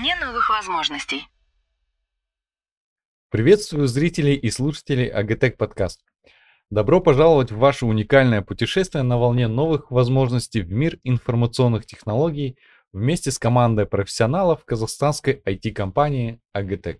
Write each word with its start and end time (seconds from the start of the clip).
волне 0.00 0.16
новых 0.16 0.48
возможностей. 0.48 1.28
Приветствую 3.28 3.86
зрителей 3.86 4.34
и 4.34 4.50
слушателей 4.50 5.06
АГТЭК 5.08 5.58
подкаст. 5.58 6.00
Добро 6.70 7.02
пожаловать 7.02 7.52
в 7.52 7.58
ваше 7.58 7.84
уникальное 7.84 8.40
путешествие 8.40 9.02
на 9.02 9.18
волне 9.18 9.46
новых 9.46 9.90
возможностей 9.90 10.62
в 10.62 10.72
мир 10.72 10.98
информационных 11.04 11.84
технологий 11.84 12.56
вместе 12.94 13.30
с 13.30 13.38
командой 13.38 13.84
профессионалов 13.84 14.64
казахстанской 14.64 15.42
IT-компании 15.44 16.40
АГТЭК. 16.54 16.98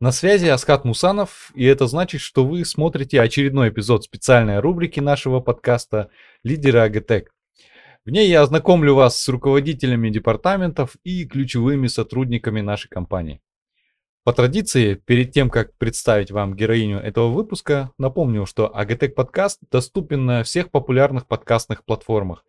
На 0.00 0.10
связи 0.10 0.46
Аскат 0.46 0.86
Мусанов, 0.86 1.52
и 1.54 1.66
это 1.66 1.86
значит, 1.86 2.22
что 2.22 2.46
вы 2.46 2.64
смотрите 2.64 3.20
очередной 3.20 3.68
эпизод 3.68 4.04
специальной 4.04 4.60
рубрики 4.60 5.00
нашего 5.00 5.40
подкаста 5.40 6.08
«Лидеры 6.42 6.78
АГТЭК». 6.78 7.35
В 8.06 8.10
ней 8.10 8.28
я 8.28 8.42
ознакомлю 8.42 8.94
вас 8.94 9.20
с 9.20 9.28
руководителями 9.28 10.10
департаментов 10.10 10.96
и 11.02 11.24
ключевыми 11.26 11.88
сотрудниками 11.88 12.60
нашей 12.60 12.88
компании. 12.88 13.40
По 14.22 14.32
традиции, 14.32 14.94
перед 14.94 15.32
тем, 15.32 15.50
как 15.50 15.76
представить 15.76 16.30
вам 16.30 16.54
героиню 16.54 17.00
этого 17.00 17.32
выпуска, 17.32 17.90
напомню, 17.98 18.46
что 18.46 18.72
Агатек 18.72 19.16
подкаст 19.16 19.58
доступен 19.72 20.24
на 20.24 20.44
всех 20.44 20.70
популярных 20.70 21.26
подкастных 21.26 21.84
платформах 21.84 22.44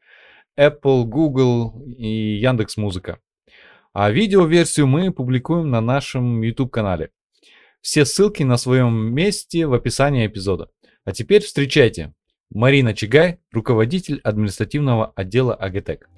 Apple, 0.60 1.06
Google 1.06 1.84
и 1.98 2.36
Яндекс 2.36 2.78
Музыка. 2.78 3.20
А 3.94 4.12
видеоверсию 4.12 4.86
мы 4.86 5.12
публикуем 5.12 5.72
на 5.72 5.82
нашем 5.82 6.44
YouTube-канале. 6.44 7.10
Все 7.82 8.06
ссылки 8.06 8.44
на 8.44 8.58
своем 8.58 9.12
месте 9.12 9.66
в 9.66 9.74
описании 9.74 10.28
эпизода. 10.28 10.70
А 11.04 11.14
теперь 11.14 11.42
встречайте 11.42 12.14
Марина 12.50 12.94
Чигай, 12.94 13.40
руководитель 13.52 14.22
административного 14.24 15.12
отдела 15.16 15.54
АГТЭК. 15.54 16.10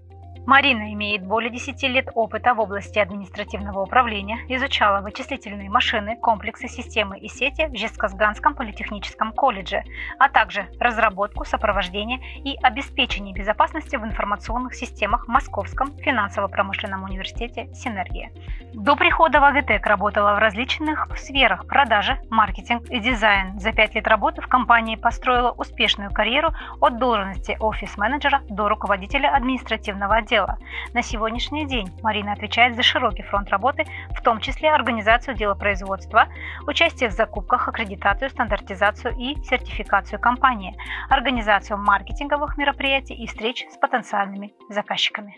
Марина 0.50 0.92
имеет 0.94 1.24
более 1.24 1.52
10 1.52 1.84
лет 1.84 2.10
опыта 2.16 2.56
в 2.56 2.60
области 2.60 2.98
административного 2.98 3.84
управления, 3.84 4.40
изучала 4.48 5.00
вычислительные 5.00 5.70
машины, 5.70 6.18
комплексы, 6.18 6.68
системы 6.68 7.20
и 7.20 7.28
сети 7.28 7.68
в 7.68 7.78
Жесказганском 7.78 8.56
политехническом 8.56 9.32
колледже, 9.32 9.84
а 10.18 10.28
также 10.28 10.66
разработку, 10.80 11.46
сопровождение 11.46 12.20
и 12.44 12.58
обеспечение 12.64 13.32
безопасности 13.32 13.96
в 13.96 14.04
информационных 14.04 14.74
системах 14.74 15.26
в 15.26 15.28
Московском 15.28 15.96
финансово-промышленном 16.00 17.04
университете 17.04 17.72
«Синергия». 17.76 18.32
До 18.74 18.96
прихода 18.96 19.40
в 19.40 19.44
АГТЭК 19.44 19.86
работала 19.86 20.34
в 20.34 20.40
различных 20.40 21.16
сферах 21.16 21.68
продажи, 21.68 22.18
маркетинг 22.32 22.90
и 22.90 23.00
дизайн. 23.00 23.60
За 23.60 23.72
пять 23.72 23.94
лет 23.94 24.08
работы 24.08 24.42
в 24.42 24.48
компании 24.48 24.96
построила 24.96 25.52
успешную 25.52 26.12
карьеру 26.12 26.54
от 26.82 26.98
должности 26.98 27.56
офис-менеджера 27.60 28.42
до 28.50 28.68
руководителя 28.68 29.36
административного 29.36 30.16
отдела 30.16 30.39
дела. 30.40 30.58
На 30.94 31.02
сегодняшний 31.02 31.66
день 31.68 31.90
Марина 32.02 32.34
отвечает 32.34 32.76
за 32.76 32.84
широкий 32.84 33.24
фронт 33.24 33.50
работы, 33.50 33.86
в 34.16 34.22
том 34.22 34.40
числе 34.40 34.70
организацию 34.70 35.36
делопроизводства, 35.36 36.28
участие 36.68 37.10
в 37.10 37.14
закупках, 37.14 37.68
аккредитацию, 37.68 38.30
стандартизацию 38.30 39.16
и 39.18 39.36
сертификацию 39.44 40.20
компании, 40.20 40.76
организацию 41.10 41.78
маркетинговых 41.78 42.58
мероприятий 42.58 43.16
и 43.16 43.28
встреч 43.28 43.66
с 43.72 43.78
потенциальными 43.78 44.54
заказчиками. 44.70 45.38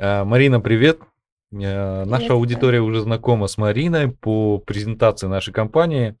А, 0.00 0.24
Марина, 0.24 0.60
привет! 0.60 1.00
Э, 1.50 2.04
наша 2.04 2.34
аудитория 2.34 2.80
уже 2.80 3.00
знакома 3.00 3.46
с 3.46 3.56
Мариной 3.56 4.08
по 4.10 4.58
презентации 4.58 5.26
нашей 5.28 5.52
компании. 5.52 6.16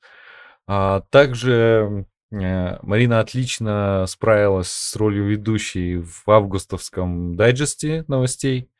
А, 0.66 1.00
также 1.10 1.48
Э, 1.48 2.04
Марина 2.30 3.20
отлично 3.20 4.04
справилась 4.06 4.70
с 4.70 4.94
ролью 4.96 5.26
ведущей 5.26 5.96
в 5.96 6.28
августовском 6.28 7.36
дайджесте 7.36 8.04
новостей. 8.06 8.70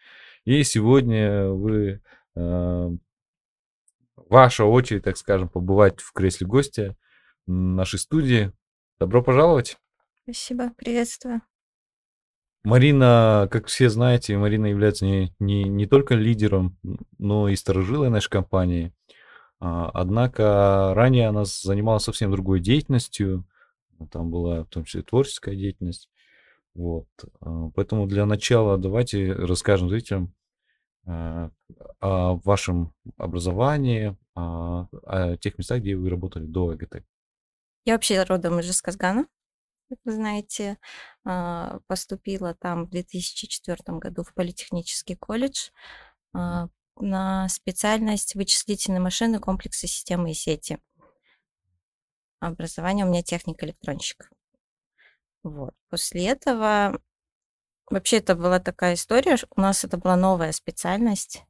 И 0.44 0.62
сегодня 0.64 1.48
вы 1.48 2.02
э, 2.36 2.90
ваша 4.16 4.64
очередь, 4.64 5.04
так 5.04 5.16
скажем, 5.16 5.48
побывать 5.48 6.00
в 6.00 6.12
кресле 6.12 6.46
гостя 6.46 6.96
нашей 7.46 7.98
студии. 7.98 8.52
Добро 8.98 9.22
пожаловать. 9.22 9.78
Спасибо, 10.22 10.72
приветствую. 10.76 11.42
Марина, 12.64 13.48
как 13.50 13.66
все 13.66 13.88
знаете, 13.88 14.36
Марина 14.36 14.66
является 14.66 15.06
не, 15.06 15.34
не, 15.38 15.64
не 15.64 15.86
только 15.86 16.14
лидером, 16.14 16.76
но 17.18 17.48
и 17.48 17.56
сторожилой 17.56 18.10
нашей 18.10 18.30
компании. 18.30 18.92
А, 19.60 19.90
однако 19.92 20.92
ранее 20.94 21.28
она 21.28 21.44
занималась 21.44 22.04
совсем 22.04 22.30
другой 22.30 22.60
деятельностью. 22.60 23.44
Там 24.12 24.30
была 24.30 24.64
в 24.64 24.68
том 24.68 24.84
числе 24.84 25.02
творческая 25.02 25.56
деятельность. 25.56 26.08
Вот. 26.74 27.08
А, 27.40 27.70
поэтому 27.74 28.06
для 28.06 28.26
начала 28.26 28.78
давайте 28.78 29.32
расскажем 29.32 29.88
зрителям 29.88 30.32
а, 31.06 31.50
о 32.00 32.36
вашем 32.44 32.94
образовании, 33.16 34.16
о, 34.34 34.86
о 35.04 35.36
тех 35.36 35.58
местах, 35.58 35.80
где 35.80 35.96
вы 35.96 36.08
работали 36.08 36.44
до 36.44 36.74
ЭГТ. 36.74 37.02
Я 37.84 37.94
вообще 37.94 38.22
родом 38.22 38.60
из 38.60 38.66
Жесказгана, 38.66 39.26
как 39.88 39.98
вы 40.04 40.12
знаете. 40.12 40.78
Поступила 41.86 42.54
там 42.54 42.84
в 42.84 42.90
2004 42.90 43.78
году 43.98 44.22
в 44.22 44.34
политехнический 44.34 45.16
колледж 45.16 45.70
на 47.00 47.48
специальность 47.48 48.34
вычислительные 48.34 49.00
машины, 49.00 49.38
комплексы, 49.38 49.86
системы 49.86 50.30
и 50.30 50.34
сети. 50.34 50.78
Образование 52.40 53.04
у 53.04 53.08
меня 53.08 53.22
техник-электронщик. 53.22 54.30
Вот. 55.42 55.74
После 55.90 56.26
этого 56.26 57.00
вообще 57.90 58.18
это 58.18 58.34
была 58.34 58.60
такая 58.60 58.94
история, 58.94 59.36
у 59.56 59.60
нас 59.60 59.84
это 59.84 59.96
была 59.96 60.16
новая 60.16 60.52
специальность, 60.52 61.44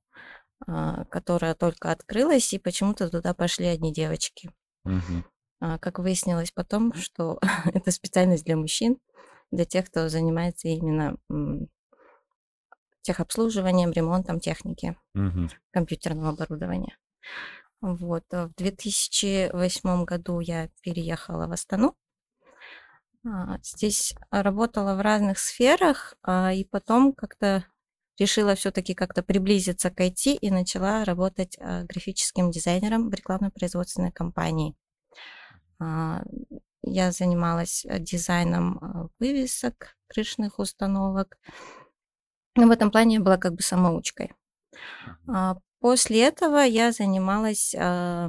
а, 0.66 1.04
которая 1.06 1.54
только 1.54 1.91
открылась, 1.91 2.53
и 2.53 2.59
почему-то 2.59 3.10
туда 3.10 3.34
пошли 3.34 3.66
одни 3.66 3.92
девочки. 3.92 4.50
Угу. 4.84 5.78
Как 5.80 5.98
выяснилось 5.98 6.53
потом, 6.53 6.94
что 6.94 7.38
это 7.75 7.91
специальность 7.91 8.44
для 8.44 8.56
мужчин, 8.56 8.98
для 9.50 9.65
тех, 9.65 9.86
кто 9.86 10.09
занимается 10.09 10.69
именно 10.69 11.16
техобслуживанием, 13.09 13.91
ремонтом 13.91 14.39
техники, 14.39 14.95
угу. 15.15 15.49
компьютерного 15.71 16.31
оборудования. 16.31 16.99
Вот. 17.81 18.25
Э, 18.33 18.47
в 18.47 18.55
2008 18.55 20.05
году 20.05 20.41
я 20.41 20.69
переехала 20.83 21.47
в 21.47 21.53
Астану. 21.53 21.97
А, 23.27 23.59
здесь 23.63 24.15
работала 24.31 24.95
в 24.95 25.01
разных 25.01 25.39
сферах, 25.39 26.17
а, 26.23 26.53
и 26.53 26.65
потом 26.65 27.15
как-то 27.15 27.65
решила 28.19 28.55
все-таки 28.55 28.95
как-то 28.95 29.23
приблизиться 29.23 29.91
к 29.91 30.01
IT 30.01 30.35
и 30.35 30.51
начала 30.51 31.05
работать 31.05 31.57
а, 31.59 31.85
графическим 31.85 32.51
дизайнером 32.51 33.09
в 33.09 33.15
рекламно-производственной 33.15 34.13
компании. 34.13 34.75
Я 35.81 37.13
занималась 37.13 37.85
э, 37.85 37.99
дизайном 38.01 39.11
вывесок, 39.21 39.97
крышных 40.09 40.59
установок, 40.59 41.39
но 42.59 42.67
в 42.67 42.71
этом 42.73 42.91
плане 42.91 43.17
я 43.17 43.21
была 43.21 43.37
как 43.37 43.55
бы 43.55 43.63
самоучкой. 43.63 44.33
А, 45.29 45.57
после 45.81 46.23
этого 46.25 46.59
я 46.59 46.91
занималась 46.91 47.73
а, 47.79 48.29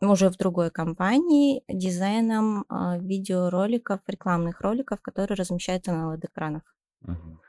уже 0.00 0.28
в 0.28 0.36
другой 0.36 0.70
компании 0.70 1.64
дизайном 1.66 2.66
а, 2.68 2.98
видеороликов, 2.98 4.00
рекламных 4.06 4.60
роликов, 4.60 5.00
которые 5.00 5.36
размещаются 5.36 5.92
на 5.92 6.14
LED-экранах. 6.14 6.62
Мгм. 7.00 7.40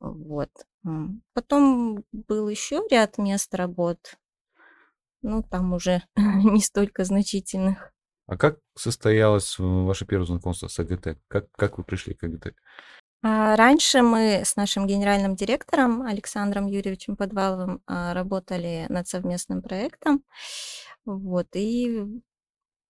Вот. 0.00 0.50
Потом 1.34 2.04
был 2.12 2.48
еще 2.48 2.82
ряд 2.90 3.18
мест 3.18 3.54
работ, 3.54 4.16
ну, 5.20 5.42
там 5.42 5.74
уже 5.74 6.02
не 6.16 6.62
столько 6.62 7.04
значительных. 7.04 7.92
А 8.26 8.36
как 8.36 8.58
состоялось 8.74 9.56
ваше 9.58 10.06
первое 10.06 10.26
знакомство 10.26 10.68
с 10.68 10.78
АГТ? 10.78 11.18
Как, 11.28 11.50
как 11.52 11.76
вы 11.76 11.84
пришли 11.84 12.14
к 12.14 12.24
АГТ? 12.24 12.54
А, 13.22 13.56
раньше 13.56 14.02
мы 14.02 14.42
с 14.44 14.54
нашим 14.56 14.86
генеральным 14.86 15.34
директором 15.34 16.02
Александром 16.02 16.66
Юрьевичем 16.66 17.16
Подваловым 17.16 17.82
а, 17.86 18.14
работали 18.14 18.86
над 18.88 19.08
совместным 19.08 19.60
проектом. 19.60 20.22
Вот, 21.04 21.48
и 21.54 22.00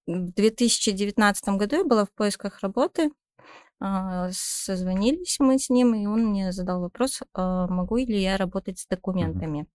в 0.07 0.33
2019 0.33 1.49
году 1.51 1.77
я 1.77 1.85
была 1.85 2.05
в 2.05 2.11
поисках 2.11 2.61
работы. 2.61 3.11
А, 3.81 4.29
созвонились 4.33 5.39
мы 5.41 5.59
с 5.59 5.71
ним, 5.71 5.95
и 5.95 6.07
он 6.07 6.27
мне 6.27 6.53
задал 6.53 6.81
вопрос, 6.81 7.23
могу 7.35 7.97
ли 7.97 8.21
я 8.21 8.37
работать 8.37 8.81
с 8.81 8.87
документами. 8.87 9.67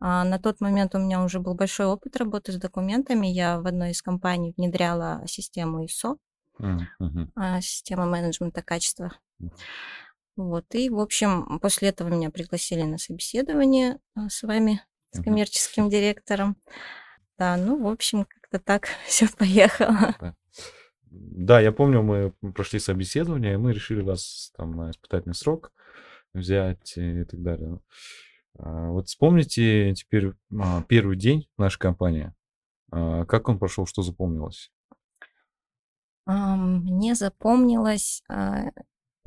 На 0.00 0.38
тот 0.38 0.60
момент 0.60 0.94
у 0.94 0.98
меня 0.98 1.24
уже 1.24 1.40
был 1.40 1.54
большой 1.54 1.86
опыт 1.86 2.16
работы 2.16 2.52
с 2.52 2.56
документами. 2.56 3.26
Я 3.26 3.60
в 3.60 3.66
одной 3.66 3.90
из 3.90 4.02
компаний 4.02 4.54
внедряла 4.56 5.22
систему 5.26 5.84
ISO, 5.84 6.18
Мгм. 6.58 7.32
система 7.60 8.06
менеджмента 8.06 8.62
качества. 8.62 9.12
Вот, 10.38 10.72
и, 10.76 10.88
в 10.88 11.00
общем, 11.00 11.58
после 11.58 11.88
этого 11.88 12.08
меня 12.08 12.30
пригласили 12.30 12.82
на 12.82 12.96
собеседование 12.96 13.98
а, 14.14 14.28
с 14.28 14.44
вами, 14.44 14.80
с 15.10 15.20
коммерческим 15.20 15.88
директором. 15.88 16.56
Да, 17.36 17.56
ну, 17.56 17.82
в 17.82 17.88
общем, 17.88 18.24
как-то 18.24 18.60
так 18.60 18.88
все 19.06 19.26
поехало. 19.36 20.14
Да, 21.10 21.60
я 21.60 21.72
помню, 21.72 22.02
мы 22.02 22.32
прошли 22.52 22.78
собеседование, 22.78 23.54
и 23.54 23.56
мы 23.56 23.72
решили 23.72 24.00
вас 24.00 24.52
там 24.56 24.76
на 24.76 24.92
испытательный 24.92 25.34
срок 25.34 25.72
взять 26.34 26.96
и 26.96 27.24
так 27.24 27.42
далее. 27.42 27.80
А, 28.58 28.90
вот 28.90 29.08
вспомните 29.08 29.92
теперь 29.94 30.34
а, 30.56 30.82
первый 30.82 31.16
день 31.16 31.48
нашей 31.56 31.80
компании. 31.80 32.32
Как 32.90 33.48
он 33.48 33.58
прошел, 33.58 33.86
что 33.86 34.00
запомнилось? 34.00 34.72
Мне 36.24 37.14
запомнилось, 37.14 38.22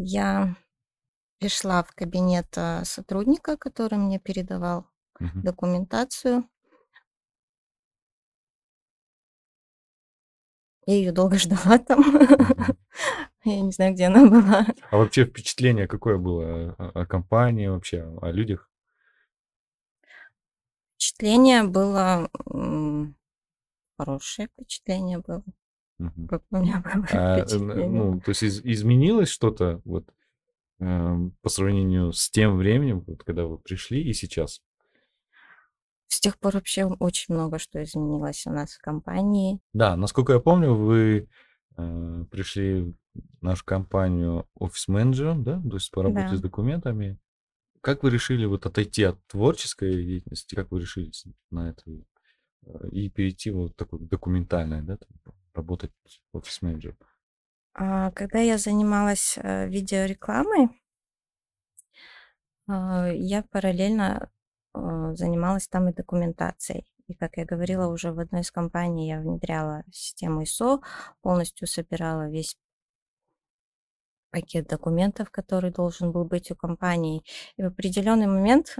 я 0.03 0.55
пришла 1.39 1.83
в 1.83 1.93
кабинет 1.93 2.57
сотрудника, 2.83 3.57
который 3.57 3.99
мне 3.99 4.19
передавал 4.19 4.87
Мгм. 5.19 5.41
документацию. 5.43 6.49
Я 10.85 10.93
ее 10.95 11.11
долго 11.11 11.37
ждала 11.39 11.77
там. 11.79 12.03
Я 13.43 13.61
не 13.61 13.71
знаю, 13.71 13.93
где 13.93 14.05
она 14.05 14.25
была. 14.25 14.65
А 14.89 14.97
вообще 14.97 15.25
впечатление 15.25 15.87
какое 15.87 16.17
было 16.17 16.75
о, 16.77 17.01
о 17.01 17.05
компании 17.05 17.67
вообще, 17.67 18.03
о 18.21 18.31
людях? 18.31 18.69
Впечатление 20.95 21.63
было 21.63 22.29
хорошее 23.97 24.49
впечатление 24.49 25.19
было. 25.19 25.43
Как 26.29 26.43
у 26.51 26.57
меня 26.57 26.81
было 26.83 27.05
А, 27.11 27.37
э, 27.39 27.45
впечатление. 27.45 27.89
ну, 27.89 28.21
то 28.21 28.29
есть 28.29 28.43
из- 28.43 28.61
изменилось 28.63 29.29
что-то 29.29 29.81
вот 29.85 30.05
эм, 30.79 31.35
по 31.41 31.49
сравнению 31.49 32.11
с 32.13 32.29
тем 32.29 32.57
временем, 32.57 33.01
вот, 33.01 33.23
когда 33.23 33.45
вы 33.45 33.57
пришли 33.59 34.01
и 34.03 34.13
сейчас? 34.13 34.61
С 36.07 36.19
тех 36.19 36.37
пор 36.39 36.55
вообще 36.55 36.85
очень 36.85 37.33
много 37.33 37.57
что 37.59 37.81
изменилось 37.83 38.45
у 38.45 38.51
нас 38.51 38.71
в 38.73 38.81
компании. 38.81 39.59
Да, 39.73 39.95
насколько 39.95 40.33
я 40.33 40.39
помню, 40.39 40.73
вы 40.73 41.27
э, 41.77 42.25
пришли 42.29 42.93
в 43.13 43.41
нашу 43.43 43.63
компанию 43.65 44.45
офис-менеджером, 44.55 45.43
да, 45.43 45.61
то 45.61 45.75
есть 45.75 45.89
по 45.91 46.03
работе 46.03 46.29
Да. 46.31 46.35
с 46.37 46.41
документами. 46.41 47.17
Как 47.81 48.03
вы 48.03 48.09
решили 48.11 48.45
вот 48.45 48.65
отойти 48.65 49.03
от 49.03 49.25
творческой 49.27 50.03
деятельности, 50.03 50.53
как 50.55 50.69
вы 50.71 50.81
решили 50.81 51.11
с- 51.11 51.25
на 51.49 51.69
это 51.69 51.83
э, 52.65 52.89
и 52.91 53.09
перейти 53.09 53.49
вот 53.51 53.75
такой 53.75 53.99
документальной, 53.99 54.81
да, 54.83 54.97
там, 54.97 55.33
работать 55.53 55.91
офис-менеджером? 56.33 56.97
А, 57.73 58.11
Когда 58.11 58.39
я 58.39 58.57
занималась 58.57 59.37
э, 59.37 59.67
видеорекламой, 59.67 60.69
а, 62.67 63.09
я 63.13 63.43
параллельно 63.43 64.29
э, 64.73 64.79
занималась 65.15 65.67
там 65.67 65.89
и 65.89 65.93
документацией. 65.93 66.85
И, 67.07 67.13
как 67.13 67.37
я 67.37 67.45
говорила, 67.45 67.87
уже 67.87 68.13
в 68.13 68.19
одной 68.19 68.41
из 68.41 68.51
компаний 68.51 69.09
я 69.09 69.19
внедряла 69.19 69.83
систему 69.91 70.43
ISO, 70.43 70.81
полностью 71.21 71.67
собирала 71.67 72.29
весь 72.29 72.57
пакет 74.31 74.67
документов, 74.67 75.29
который 75.29 75.71
должен 75.71 76.11
был 76.11 76.25
быть 76.25 76.51
у 76.51 76.55
компании. 76.55 77.23
И 77.57 77.63
в 77.63 77.65
определенный 77.65 78.27
момент 78.27 78.77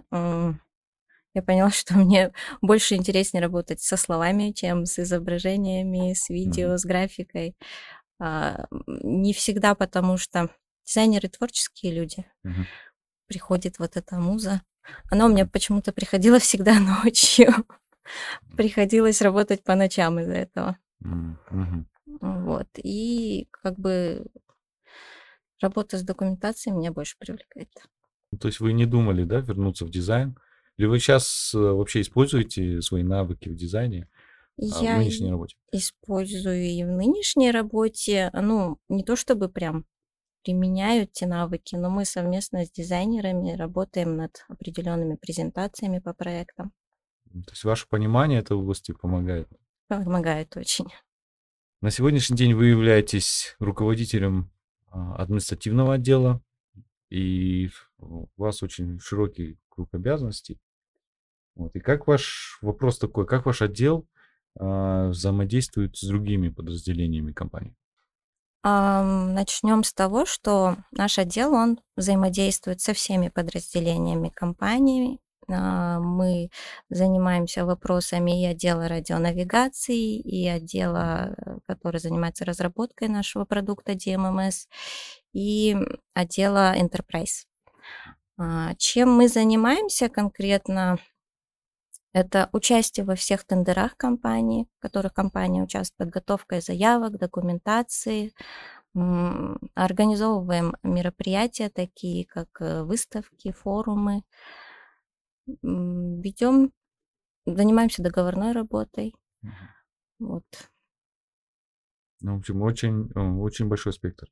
я 1.34 1.42
поняла, 1.42 1.72
что 1.72 1.94
мне 1.98 2.32
больше 2.62 2.96
интереснее 2.96 3.42
работать 3.42 3.82
со 3.82 3.98
словами, 3.98 4.52
чем 4.52 4.86
с 4.86 5.00
изображениями, 5.00 6.14
с 6.14 6.30
видео, 6.30 6.78
с 6.78 6.86
графикой. 6.86 7.56
А, 8.20 8.66
Не 8.88 9.34
всегда, 9.34 9.76
потому 9.76 10.18
что 10.18 10.50
дизайнеры 10.86 11.30
творческие 11.30 11.94
люди. 11.94 12.26
Мгм. 12.44 12.68
Приходит 13.28 13.80
вот 13.80 13.98
эта 13.98 14.18
муза. 14.18 14.62
Она 15.10 15.26
у 15.26 15.30
меня 15.30 15.46
почему-то 15.46 15.94
приходила 15.94 16.40
всегда 16.40 16.80
ночью. 16.80 17.54
Приходилось 18.58 19.22
работать 19.22 19.64
по 19.64 19.76
ночам 19.76 20.20
из-за 20.20 20.34
этого. 20.34 20.78
Мгм. 21.00 21.88
Вот. 22.20 22.68
И 22.76 23.48
как 23.52 23.80
бы 23.80 24.26
работа 25.62 25.98
с 25.98 26.04
документацией 26.04 26.76
меня 26.76 26.92
больше 26.92 27.16
привлекает. 27.18 27.70
То 28.40 28.48
есть 28.48 28.60
вы 28.60 28.74
не 28.74 28.86
думали, 28.86 29.24
да, 29.24 29.40
вернуться 29.40 29.86
в 29.86 29.90
дизайн? 29.90 30.36
Или 30.82 30.88
вы 30.88 30.98
сейчас 30.98 31.52
вообще 31.54 32.02
используете 32.02 32.82
свои 32.82 33.04
навыки 33.04 33.50
в 33.50 33.56
дизайне 33.56 34.10
а, 34.58 34.80
в 34.80 34.82
Я 34.82 34.98
нынешней 34.98 35.28
и- 35.28 35.30
работе? 35.30 35.56
использую 35.72 36.60
и 36.64 36.84
в 36.84 36.88
нынешней 36.88 37.52
работе, 37.52 38.32
ну, 38.34 38.80
не 38.90 39.04
то 39.04 39.16
чтобы 39.16 39.48
прям 39.48 39.86
применяю 40.44 41.06
те 41.06 41.28
навыки, 41.28 41.76
но 41.76 41.92
мы 41.92 42.04
совместно 42.04 42.66
с 42.66 42.72
дизайнерами 42.72 43.52
работаем 43.56 44.18
над 44.18 44.44
определенными 44.50 45.18
презентациями 45.18 46.00
по 46.00 46.16
проектам. 46.16 46.72
То 47.32 47.52
есть 47.52 47.64
ваше 47.64 47.88
понимание 47.88 48.40
этой 48.40 48.58
области 48.58 48.92
помогает? 48.92 49.48
Помогает 49.88 50.58
очень. 50.58 50.88
На 51.82 51.92
сегодняшний 51.92 52.38
день 52.38 52.56
вы 52.56 52.66
являетесь 52.70 53.56
руководителем 53.60 54.52
а, 54.88 55.16
административного 55.18 55.94
отдела, 55.94 56.42
и 57.12 57.70
у 58.00 58.26
вас 58.36 58.64
очень 58.64 58.98
широкий 59.00 59.60
круг 59.70 59.94
обязанностей. 59.94 60.60
Вот. 61.56 61.76
И 61.76 61.80
как 61.80 62.08
ваш 62.08 62.60
вопрос 62.62 62.98
такой, 63.00 63.26
как 63.26 63.46
ваш 63.46 63.62
отдел 63.62 64.08
а, 64.60 65.10
взаимодействует 65.10 65.96
с 65.98 66.04
другими 66.08 66.50
подразделениями 66.50 67.32
компании? 67.32 67.76
Начнем 68.64 69.84
с 69.84 69.92
того, 69.92 70.26
что 70.26 70.78
наш 70.92 71.18
отдел, 71.18 71.54
он 71.54 71.80
взаимодействует 71.96 72.80
со 72.80 72.94
всеми 72.94 73.30
подразделениями 73.30 74.30
компании. 74.30 75.20
А, 75.50 76.00
Мы 76.00 76.50
занимаемся 76.90 77.66
вопросами 77.66 78.44
и 78.44 78.46
отдела 78.46 78.88
радионавигации, 78.88 80.20
и 80.20 80.48
отдела, 80.48 81.36
э, 81.38 81.58
который 81.68 82.00
занимается 82.00 82.46
разработкой 82.46 83.08
нашего 83.08 83.46
продукта 83.46 83.94
DMMS, 83.94 84.68
и 85.34 85.76
отдела 86.14 86.76
Enterprise. 86.78 87.46
А, 88.38 88.76
Чем 88.76 89.12
мы 89.12 89.28
занимаемся 89.28 90.08
конкретно? 90.10 91.00
Это 92.14 92.50
участие 92.52 93.06
во 93.06 93.16
всех 93.16 93.46
тендерах 93.46 93.96
компании, 93.96 94.68
в 94.78 94.82
которых 94.82 95.14
компания 95.14 95.64
участвует, 95.64 95.98
подготовкой 95.98 96.62
заявок, 96.62 97.18
документации. 97.18 98.34
Организовываем 98.94 100.76
мероприятия, 100.84 101.70
такие 101.70 102.26
как 102.26 102.50
э, 102.60 102.84
выставки, 102.84 103.54
форумы. 103.54 104.24
Ведем, 105.46 106.74
занимаемся 107.46 108.04
договорной 108.04 108.52
работой. 108.52 109.16
Вот. 110.20 110.44
Ну, 112.20 112.36
в 112.36 112.40
общем, 112.40 112.62
очень, 112.62 113.10
э, 113.16 113.20
очень 113.20 113.68
большой 113.68 113.94
спектр. 113.94 114.28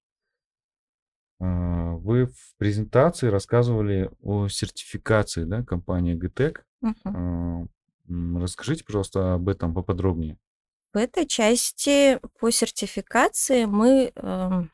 А, 1.39 1.95
Вы 1.95 2.27
в 2.27 2.55
презентации 2.57 3.27
рассказывали 3.27 4.09
о 4.21 4.47
сертификации 4.47 5.43
да, 5.43 5.63
компании 5.63 6.15
GTEC. 6.15 6.57
Мгм. 6.81 6.95
А, 7.05 7.67
Расскажите, 8.41 8.83
пожалуйста, 8.83 9.35
об 9.35 9.49
этом 9.49 9.73
поподробнее. 9.73 10.37
В 10.93 10.97
этой 10.97 11.27
части 11.27 12.19
по 12.39 12.49
сертификации 12.49 13.65
мы 13.65 14.11
эм, 14.15 14.71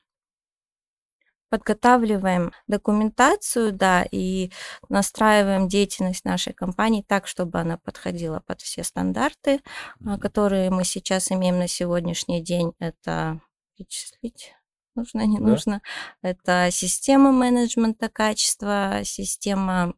подготавливаем 1.50 2.54
документацию, 2.68 3.74
да, 3.74 4.06
и 4.10 4.52
настраиваем 4.90 5.68
деятельность 5.68 6.26
нашей 6.26 6.54
компании 6.54 7.04
так, 7.06 7.28
чтобы 7.28 7.60
она 7.60 7.78
подходила 7.78 8.42
под 8.46 8.62
все 8.62 8.84
стандарты, 8.84 9.62
а, 10.06 10.18
которые 10.18 10.70
мы 10.70 10.86
сейчас 10.86 11.32
имеем 11.32 11.58
на 11.60 11.68
сегодняшний 11.68 12.42
день. 12.42 12.74
Это 12.80 13.42
перечислить 13.76 14.55
нужно, 14.96 15.26
не 15.26 15.40
Да. 15.40 15.44
нужно. 15.46 15.82
Это 16.22 16.70
система 16.72 17.32
менеджмента 17.32 18.10
качества, 18.10 19.02
система 19.04 19.94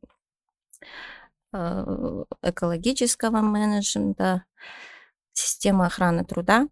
э, 1.54 2.24
экологического 2.42 3.42
менеджмента, 3.42 4.44
система 5.34 5.86
охраны 5.88 6.26
труда. 6.26 6.68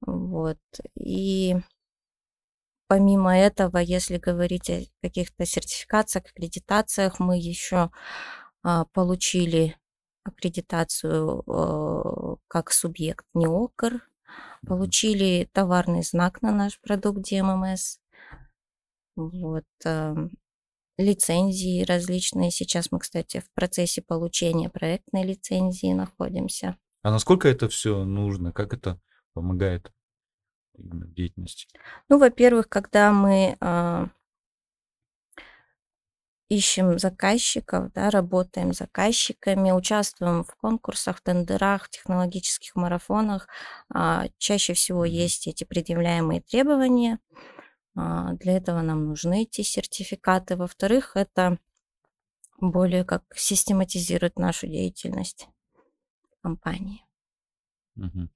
Вот. 0.00 0.58
И 0.96 1.56
помимо 2.88 3.36
этого, 3.36 3.78
если 3.78 4.18
говорить 4.18 4.70
о 4.70 4.82
каких-то 5.02 5.44
сертификациях, 5.44 6.24
аккредитациях, 6.26 7.20
мы 7.20 7.36
еще 7.38 7.90
а, 8.62 8.84
получили 8.86 9.76
аккредитацию 10.24 11.42
э, 11.46 12.36
как 12.48 12.72
субъект 12.72 13.24
НИОКР. 13.34 14.07
Получили 14.66 15.48
товарный 15.52 16.02
знак 16.02 16.42
на 16.42 16.52
наш 16.52 16.80
продукт 16.80 17.30
DMMS, 17.30 17.98
вот, 19.16 19.64
эм, 19.84 20.30
лицензии 20.96 21.84
различные. 21.84 22.50
Сейчас 22.50 22.90
мы, 22.90 22.98
кстати, 22.98 23.40
в 23.40 23.50
процессе 23.54 24.02
получения 24.02 24.68
проектной 24.68 25.24
лицензии 25.24 25.92
находимся. 25.92 26.76
А 27.02 27.10
насколько 27.10 27.48
это 27.48 27.68
все 27.68 28.04
нужно? 28.04 28.52
Как 28.52 28.74
это 28.74 29.00
помогает 29.32 29.92
именно 30.76 31.06
в 31.06 31.14
деятельности? 31.14 31.68
Ну, 32.08 32.18
во-первых, 32.18 32.68
когда 32.68 33.12
мы 33.12 33.56
а, 33.60 34.08
ищем 36.48 36.98
заказчиков, 36.98 37.92
да, 37.92 38.10
работаем 38.10 38.72
с 38.72 38.78
заказчиками, 38.78 39.70
участвуем 39.72 40.44
в 40.44 40.54
конкурсах, 40.56 41.20
тендерах, 41.20 41.88
технологических 41.90 42.74
марафонах, 42.76 43.48
а, 43.92 44.26
чаще 44.38 44.74
всего 44.74 45.04
есть 45.04 45.46
эти 45.46 45.64
предъявляемые 45.64 46.40
требования. 46.42 47.18
А, 47.96 48.32
Для 48.34 48.56
этого 48.58 48.82
нам 48.82 49.06
нужны 49.08 49.42
эти 49.42 49.62
сертификаты. 49.62 50.56
Во-вторых, 50.56 51.12
это 51.16 51.58
более 52.60 53.04
как 53.04 53.22
систематизирует 53.34 54.38
нашу 54.38 54.66
деятельность 54.66 55.48
компании. 56.42 57.04
Мгм. 57.96 58.30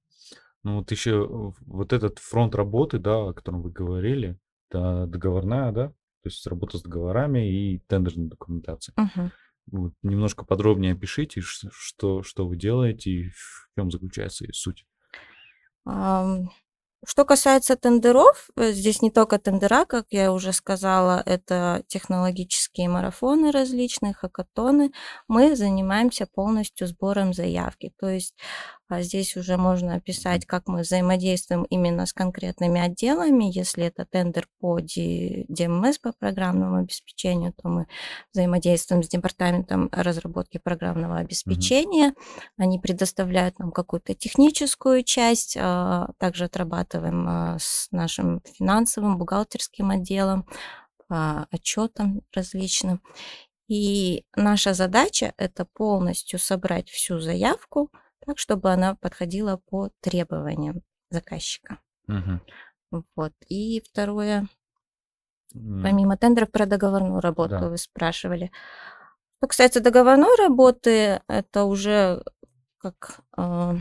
Ну 0.63 0.77
вот 0.79 0.91
еще 0.91 1.53
вот 1.61 1.93
этот 1.93 2.19
фронт 2.19 2.55
работы, 2.55 2.99
да, 2.99 3.29
о 3.29 3.33
котором 3.33 3.61
вы 3.61 3.71
говорили, 3.71 4.39
это 4.69 5.07
договорная, 5.07 5.71
да? 5.71 5.93
То 6.23 6.29
есть 6.29 6.47
работа 6.47 6.77
с 6.77 6.81
договорами 6.81 7.49
и 7.49 7.79
тендерной 7.79 8.29
документацией. 8.29 8.95
Мгм. 8.97 9.31
Вот 9.71 9.93
немножко 10.03 10.45
подробнее 10.45 10.93
опишите, 10.93 11.41
что, 11.41 12.23
что 12.23 12.47
вы 12.47 12.55
делаете 12.57 13.09
и 13.11 13.29
в 13.29 13.69
чем 13.77 13.91
заключается 13.91 14.45
ее 14.45 14.53
суть. 14.53 14.85
Что 17.05 17.25
касается 17.25 17.75
тендеров, 17.75 18.49
э, 18.55 18.71
здесь 18.71 19.01
не 19.01 19.11
только 19.11 19.37
тендера, 19.37 19.83
как 19.83 20.05
я 20.11 20.31
уже 20.31 20.53
сказала, 20.53 21.21
это 21.25 21.83
технологические 21.87 22.87
марафоны 22.87 23.51
различные, 23.51 24.13
хакатоны. 24.13 24.93
Мы 25.27 25.57
занимаемся 25.57 26.27
полностью 26.33 26.87
сбором 26.87 27.33
заявки. 27.33 27.91
То 27.99 28.07
есть 28.07 28.35
здесь 29.01 29.35
уже 29.35 29.57
можно 29.57 29.95
описать, 29.95 30.45
как 30.45 30.67
мы 30.67 30.81
взаимодействуем 30.81 31.63
именно 31.63 32.05
с 32.05 32.13
конкретными 32.13 32.79
отделами. 32.79 33.45
Если 33.45 33.85
это 33.85 34.05
тендер 34.05 34.47
по 34.59 34.79
Ди- 34.79 35.45
DMS, 35.49 35.95
по 36.01 36.13
программному 36.13 36.77
обеспечению, 36.77 37.53
то 37.53 37.69
мы 37.69 37.87
взаимодействуем 38.33 39.03
с 39.03 39.09
департаментом 39.09 39.89
разработки 39.91 40.57
программного 40.57 41.17
обеспечения. 41.17 42.13
Они 42.57 42.79
предоставляют 42.79 43.59
нам 43.59 43.71
какую-то 43.71 44.13
техническую 44.13 45.03
часть, 45.03 45.57
а, 45.59 46.11
также 46.17 46.45
отрабатываем 46.45 47.25
а, 47.27 47.57
с 47.59 47.87
нашим 47.91 48.41
финансовым, 48.57 49.17
бухгалтерским 49.17 49.89
отделом, 49.89 50.45
по 51.07 51.47
отчетам 51.51 52.21
различным. 52.33 53.01
И 53.67 54.25
наша 54.35 54.73
задача– 54.73 55.33
это 55.37 55.65
полностью 55.65 56.39
собрать 56.39 56.89
всю 56.89 57.19
заявку 57.19 57.91
так, 58.25 58.37
чтобы 58.37 58.71
она 58.71 58.95
подходила 58.95 59.57
по 59.57 59.89
требованиям 60.01 60.81
заказчика. 61.09 61.79
Мгм. 62.07 62.41
Вот. 63.15 63.33
И 63.47 63.81
второе, 63.81 64.47
помимо 65.51 66.17
тендеров, 66.17 66.51
про 66.51 66.65
договорную 66.65 67.21
работу 67.21 67.59
Да. 67.59 67.69
вы 67.69 67.77
спрашивали. 67.77 68.51
Что 69.37 69.47
касается 69.47 69.79
договорной 69.81 70.35
работы, 70.37 71.21
это 71.27 71.65
уже 71.65 72.23
как 72.77 73.21
а, 73.35 73.75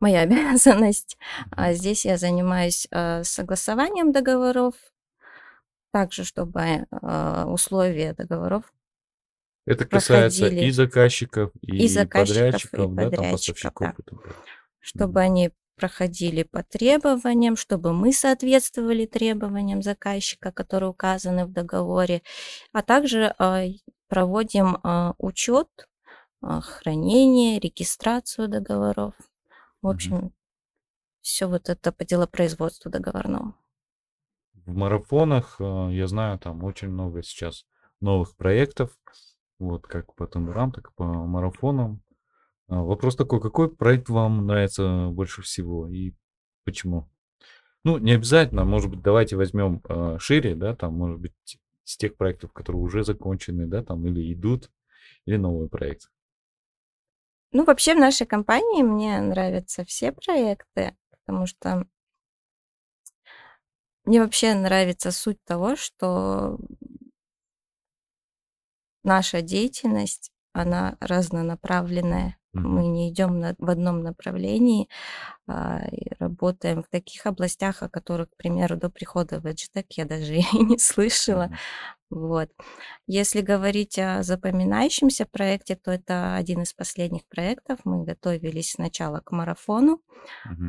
моя 0.00 0.20
обязанность. 0.22 1.16
А 1.50 1.72
здесь 1.72 2.04
я 2.04 2.16
занимаюсь 2.16 2.86
а, 2.90 3.24
согласованием 3.24 4.12
договоров, 4.12 4.74
также 5.92 6.24
чтобы 6.24 6.86
а, 6.90 7.46
условия 7.46 8.14
договоров 8.14 8.72
Это 9.66 9.86
касается 9.86 10.48
и 10.48 10.70
заказчиков, 10.70 11.50
и 11.62 11.84
и 11.84 11.88
заказчиков, 11.88 12.36
и 12.36 12.50
подрядчиков, 12.50 12.94
да, 12.94 13.10
там 13.10 13.30
поставщиков 13.30 13.94
да. 14.06 14.16
и 14.16 14.30
чтобы 14.80 15.20
они 15.20 15.50
проходили 15.76 16.42
по 16.42 16.62
требованиям, 16.62 17.56
чтобы 17.56 17.92
мы 17.92 18.12
соответствовали 18.12 19.06
требованиям 19.06 19.82
заказчика, 19.82 20.52
которые 20.52 20.90
указаны 20.90 21.46
в 21.46 21.52
договоре, 21.52 22.22
а 22.72 22.82
также 22.82 23.34
а, 23.38 23.64
и 23.64 23.80
проводим 24.08 24.78
а, 24.82 25.14
учет, 25.18 25.68
а, 26.40 26.60
хранение, 26.60 27.58
регистрацию 27.58 28.48
договоров. 28.48 29.14
В 29.82 29.88
общем, 29.88 30.32
все 31.20 31.46
вот 31.46 31.68
это 31.68 31.90
по 31.92 32.04
делопроизводству 32.04 32.90
договорному. 32.90 33.54
В 34.52 34.74
марафонах, 34.74 35.56
я 35.58 36.06
знаю, 36.06 36.38
там 36.38 36.64
очень 36.64 36.88
много 36.88 37.22
сейчас 37.22 37.66
новых 38.00 38.34
проектов, 38.36 38.96
вот 39.58 39.86
как 39.86 40.14
по 40.14 40.26
тендерам, 40.26 40.72
так 40.72 40.88
и 40.88 40.94
по 40.94 41.04
марафонам. 41.04 42.02
А, 42.68 42.82
Вопрос 42.82 43.16
такой, 43.16 43.40
какой 43.40 43.74
проект 43.74 44.08
вам 44.08 44.46
нравится 44.46 45.08
больше 45.10 45.42
всего 45.42 45.88
и 45.88 46.12
почему? 46.64 47.08
Ну, 47.84 47.98
не 47.98 48.12
обязательно, 48.12 48.64
может 48.64 48.90
быть, 48.90 49.02
давайте 49.02 49.36
возьмем 49.36 49.82
а, 49.88 50.18
шире, 50.18 50.54
да, 50.54 50.74
там, 50.74 50.94
может 50.94 51.20
быть, 51.20 51.58
с 51.84 51.96
тех 51.96 52.16
проектов, 52.16 52.52
которые 52.52 52.80
уже 52.80 53.04
закончены, 53.04 53.66
да, 53.66 53.82
там, 53.82 54.06
или 54.06 54.32
идут, 54.32 54.70
или 55.26 55.36
новый 55.36 55.68
проект. 55.68 56.10
Ну, 57.52 57.64
вообще 57.64 57.94
в 57.94 57.98
нашей 57.98 58.26
компании 58.26 58.82
мне 58.82 59.20
нравятся 59.20 59.84
все 59.84 60.12
проекты, 60.12 60.96
потому 61.10 61.46
что 61.46 61.86
мне 64.04 64.20
вообще 64.20 64.54
нравится 64.54 65.12
суть 65.12 65.42
того, 65.44 65.76
что 65.76 66.58
наша 69.04 69.42
деятельность, 69.42 70.30
она 70.52 70.96
разнонаправленная. 71.00 72.36
Мы 72.68 72.86
не 72.86 73.10
идем 73.10 73.40
на- 73.40 73.56
в 73.58 73.68
одном 73.68 74.02
направлении 74.02 74.88
а, 75.48 75.80
и 75.90 76.08
работаем 76.20 76.82
в 76.84 76.88
таких 76.88 77.26
областях, 77.26 77.82
о 77.82 77.88
которых, 77.88 78.30
к 78.30 78.36
примеру, 78.36 78.76
до 78.76 78.90
прихода 78.90 79.40
в 79.40 79.46
EdgeTech 79.46 79.86
я 79.90 80.04
даже 80.04 80.34
и 80.36 80.58
не 80.64 80.78
слышала. 80.78 81.50
Вот. 82.10 82.50
Если 83.08 83.40
говорить 83.40 83.98
о 83.98 84.22
запоминающемся 84.22 85.26
проекте, 85.26 85.76
то 85.76 85.90
это 85.90 86.36
один 86.36 86.62
из 86.62 86.72
последних 86.72 87.26
проектов. 87.26 87.80
Мы 87.84 88.04
готовились 88.04 88.72
сначала 88.72 89.20
к 89.20 89.32
марафону. 89.32 90.00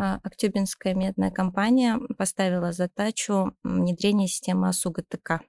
А, 0.02 0.20
Актюбинская 0.24 0.96
медная 0.96 1.32
компания 1.32 2.00
поставила 2.18 2.72
задачу 2.72 3.56
внедрения 3.64 4.28
системы 4.28 4.70
АСУ 4.70 4.92
ГТК. 4.92 5.42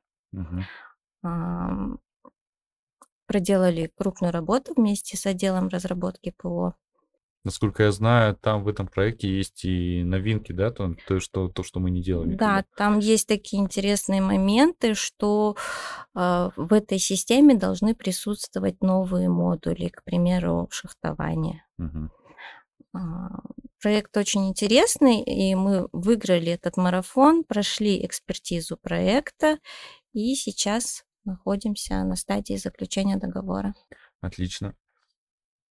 Проделали 3.27 3.91
крупную 3.97 4.33
работу 4.33 4.73
вместе 4.77 5.17
с 5.17 5.27
отделом 5.27 5.69
разработки 5.69 6.33
ПО. 6.37 6.75
Насколько 7.45 7.85
я 7.85 7.93
знаю, 7.93 8.35
там 8.35 8.65
в 8.65 8.69
этом 8.69 8.89
проекте 8.89 9.29
есть 9.29 9.65
и 9.65 10.03
новинки, 10.03 10.51
да, 10.51 10.73
то, 10.73 10.97
то, 11.07 11.21
что, 11.21 11.49
то, 11.49 11.63
что 11.63 11.79
мы 11.79 11.93
не 11.93 12.03
делали. 12.03 12.35
Да, 12.35 12.65
там 12.77 12.99
есть 12.99 13.29
такие 13.29 13.63
интересные 13.63 14.21
моменты, 14.21 14.95
что 14.95 15.57
а, 16.13 16.51
в 16.57 16.73
этой 16.73 16.99
системе 16.99 17.55
должны 17.55 17.95
присутствовать 17.95 18.83
новые 18.83 19.29
модули, 19.29 19.89
к 19.89 20.03
примеру, 20.03 20.67
шахтование. 20.73 21.65
Мгм. 21.79 22.11
А, 22.95 23.29
Проект 23.81 24.17
очень 24.17 24.49
интересный, 24.49 25.23
и 25.23 25.55
мы 25.55 25.89
выиграли 25.93 26.51
этот 26.51 26.77
марафон, 26.77 27.45
прошли 27.45 28.05
экспертизу 28.05 28.77
проекта, 28.77 29.59
и 30.13 30.35
сейчас 30.35 31.05
находимся 31.27 32.03
на 32.05 32.17
стадии 32.17 32.55
заключения 32.57 33.17
договора. 33.17 33.75
Отлично. 34.21 34.75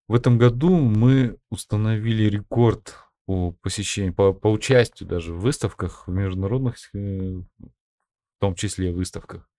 В 0.07 0.13
этом 0.13 0.37
году 0.37 0.69
мы 0.75 1.37
установили 1.49 2.23
рекорд 2.29 2.95
по 3.25 3.53
посещению, 3.53 4.13
по, 4.13 4.33
по 4.33 4.51
участию 4.51 5.09
даже 5.09 5.33
в 5.33 5.39
выставках, 5.39 6.07
в 6.07 6.11
международных, 6.11 6.75
э, 6.93 6.97
в 6.97 8.39
том 8.39 8.53
числе 8.53 8.91
выставках. 8.93 9.49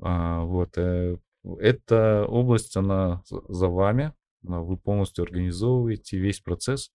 А, 0.00 0.42
вот. 0.42 0.78
э, 0.78 1.16
Эта 1.58 2.24
область, 2.26 2.76
она 2.76 3.22
за 3.26 3.66
вами. 3.68 4.12
а, 4.46 4.60
Вы 4.60 4.76
полностью 4.76 5.24
организовываете 5.24 6.18
весь 6.18 6.38
процесс. 6.38 6.92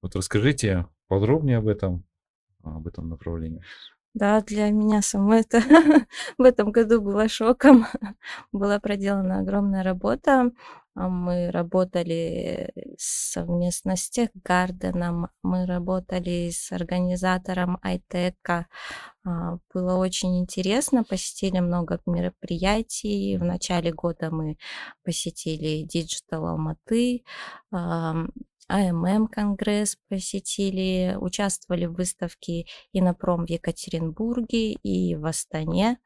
Вот 0.00 0.16
расскажите 0.16 0.88
подробнее 1.06 1.58
об 1.58 1.68
этом, 1.68 2.04
об 2.64 2.88
этом 2.88 3.08
направлении. 3.08 3.62
Да, 4.14 4.42
для 4.42 4.70
меня 4.70 5.00
самой 5.02 5.40
это 5.40 5.60
в 6.38 6.42
этом 6.42 6.70
году 6.70 7.00
было 7.00 7.28
шоком. 7.28 7.86
Была 8.52 8.78
проделана 8.78 9.38
огромная 9.40 9.82
работа. 9.82 10.50
А, 10.94 11.08
Мы 11.08 11.50
работали 11.50 12.70
совместно 12.98 13.96
с 13.96 14.10
Техгарденом, 14.10 15.28
мы 15.42 15.64
работали 15.66 16.50
с 16.50 16.70
организатором 16.72 17.78
Айтека. 17.82 18.66
А, 19.24 19.56
Было 19.74 19.96
очень 19.96 20.38
интересно, 20.40 21.04
посетили 21.04 21.60
много 21.60 21.98
мероприятий. 22.06 23.38
В 23.38 23.44
начале 23.44 23.92
года 23.92 24.30
мы 24.30 24.58
посетили 25.04 25.86
Digital 25.86 26.48
Алматы, 26.50 27.24
ам, 28.68 29.04
АММ 29.04 29.28
конгресс 29.28 29.96
посетили, 30.08 31.16
участвовали 31.18 31.86
в 31.86 31.94
выставке 31.94 32.66
Инопром 32.92 33.46
в 33.46 33.50
Екатеринбурге 33.50 34.72
и 34.72 35.14
в 35.14 35.26
Астане. 35.26 35.98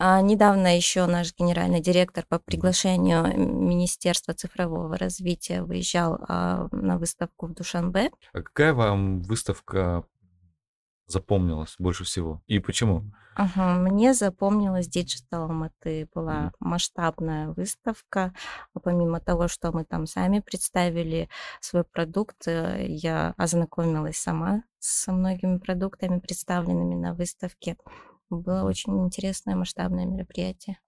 А 0.00 0.20
недавно 0.20 0.76
еще 0.76 1.06
наш 1.06 1.34
генеральный 1.36 1.80
директор 1.80 2.24
по 2.28 2.38
приглашению 2.38 3.36
Министерства 3.36 4.32
цифрового 4.32 4.96
развития 4.96 5.62
выезжал 5.64 6.18
а, 6.28 6.68
на 6.70 6.98
выставку 6.98 7.48
в 7.48 7.54
Душанбе. 7.54 8.10
А 8.32 8.42
какая 8.42 8.74
вам 8.74 9.22
выставка 9.22 10.04
запомнилась 11.08 11.74
больше 11.78 12.04
всего? 12.04 12.42
И 12.46 12.60
почему? 12.60 13.10
Ага, 13.34 13.74
мне 13.74 14.14
запомнилась 14.14 14.88
Digital 14.88 15.44
Алматы. 15.44 16.08
Была 16.14 16.52
масштабная 16.60 17.50
выставка. 17.50 18.32
А 18.74 18.80
Помимо 18.80 19.20
того, 19.20 19.48
что 19.48 19.72
мы 19.72 19.84
там 19.84 20.06
сами 20.06 20.40
представили 20.40 21.28
свой 21.60 21.84
продукт, 21.84 22.48
э, 22.48 22.86
я 22.88 23.34
ознакомилась 23.36 24.16
сама 24.16 24.64
со 24.78 25.12
многими 25.12 25.58
продуктами, 25.58 26.18
представленными 26.20 26.94
на 26.94 27.14
выставке. 27.14 27.76
Было 28.28 28.64
очень 28.64 28.98
интересное 29.04 29.54
масштабное 29.56 30.04
мероприятие. 30.04 30.78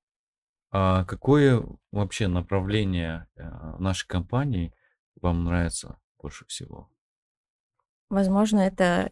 А 0.72 1.04
какое 1.04 1.64
вообще 1.90 2.28
направление 2.28 3.28
э, 3.36 3.42
нашей 3.78 4.06
компании 4.06 4.74
вам 5.20 5.44
нравится 5.44 5.98
больше 6.20 6.46
всего? 6.46 6.90
Возможно, 8.10 8.58
это 8.58 9.08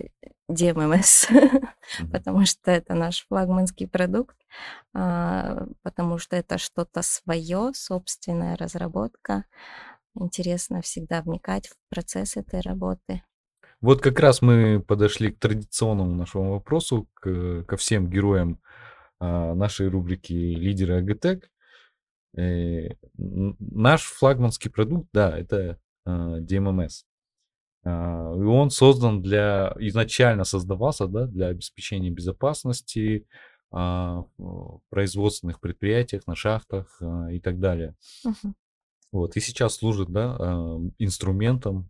DMMS, 0.50 1.28
потому 2.12 2.44
что 2.44 2.72
это 2.72 2.94
наш 2.94 3.24
флагманский 3.28 3.86
продукт, 3.86 4.36
а, 4.92 5.66
потому 5.82 6.18
что 6.18 6.34
это 6.34 6.58
что-то 6.58 7.02
свое, 7.02 7.70
собственная 7.74 8.56
разработка. 8.56 9.44
Интересно 10.18 10.82
всегда 10.82 11.22
вникать 11.22 11.68
в 11.68 11.76
процесс 11.90 12.36
этой 12.36 12.60
работы. 12.60 13.22
Вот 13.80 14.02
как 14.02 14.18
раз 14.18 14.42
мы 14.42 14.80
подошли 14.80 15.30
к 15.30 15.38
традиционному 15.38 16.16
нашему 16.16 16.52
вопросу, 16.54 17.08
к, 17.14 17.62
ко 17.62 17.76
всем 17.76 18.10
героям 18.10 18.60
а, 19.20 19.54
нашей 19.54 19.88
рубрики 19.88 20.32
«Лидеры 20.32 20.98
АГТЭК». 20.98 21.48
Э, 22.36 22.88
наш 23.16 24.02
флагманский 24.02 24.70
продукт, 24.70 25.08
да, 25.12 25.38
это 25.38 25.78
а, 26.04 26.40
DMMS. 26.40 27.04
А, 27.88 28.34
И 28.36 28.42
он 28.42 28.70
создан 28.70 29.22
для, 29.22 29.74
изначально 29.78 30.44
создавался, 30.44 31.06
да, 31.06 31.26
для 31.26 31.48
обеспечения 31.48 32.10
безопасности 32.10 33.26
а, 33.70 34.24
в 34.36 34.80
производственных 34.90 35.60
предприятиях, 35.60 36.26
на 36.26 36.34
шахтах 36.34 37.00
а, 37.00 37.32
и 37.32 37.40
так 37.40 37.58
далее. 37.58 37.94
Мгм. 38.24 38.54
Вот, 39.10 39.36
и 39.36 39.40
сейчас 39.40 39.76
служит, 39.76 40.10
да, 40.10 40.36
инструментом 40.98 41.88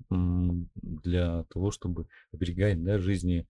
для 0.77 1.43
того, 1.53 1.73
чтобы 1.73 2.07
оберегать, 2.33 2.81
да, 2.85 2.99
жизни 2.99 3.45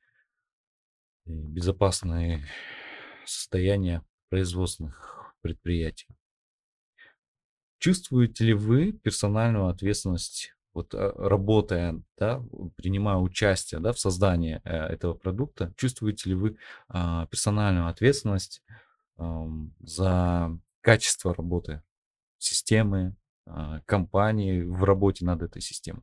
и 1.26 1.32
безопасное 1.32 2.48
состояние 3.26 4.02
производственных 4.30 5.34
предприятий. 5.42 6.06
Чувствуете 7.78 8.44
ли 8.44 8.54
вы 8.54 8.92
персональную 8.92 9.66
ответственность, 9.66 10.54
вот 10.74 10.94
а, 10.94 11.12
работая, 11.16 12.02
да, 12.16 12.42
принимая 12.76 13.16
участие, 13.16 13.80
да, 13.80 13.92
в 13.92 13.98
создании 13.98 14.60
э, 14.64 14.70
этого 14.70 15.14
продукта, 15.14 15.72
чувствуете 15.76 16.30
ли 16.30 16.34
вы 16.34 16.56
а, 16.88 17.26
персональную 17.26 17.88
ответственность 17.88 18.62
за 19.80 20.56
качество 20.80 21.34
работы 21.34 21.82
системы, 22.38 23.16
а, 23.46 23.80
компании 23.86 24.62
в 24.62 24.84
работе 24.84 25.24
над 25.24 25.42
этой 25.42 25.62
системой? 25.62 26.02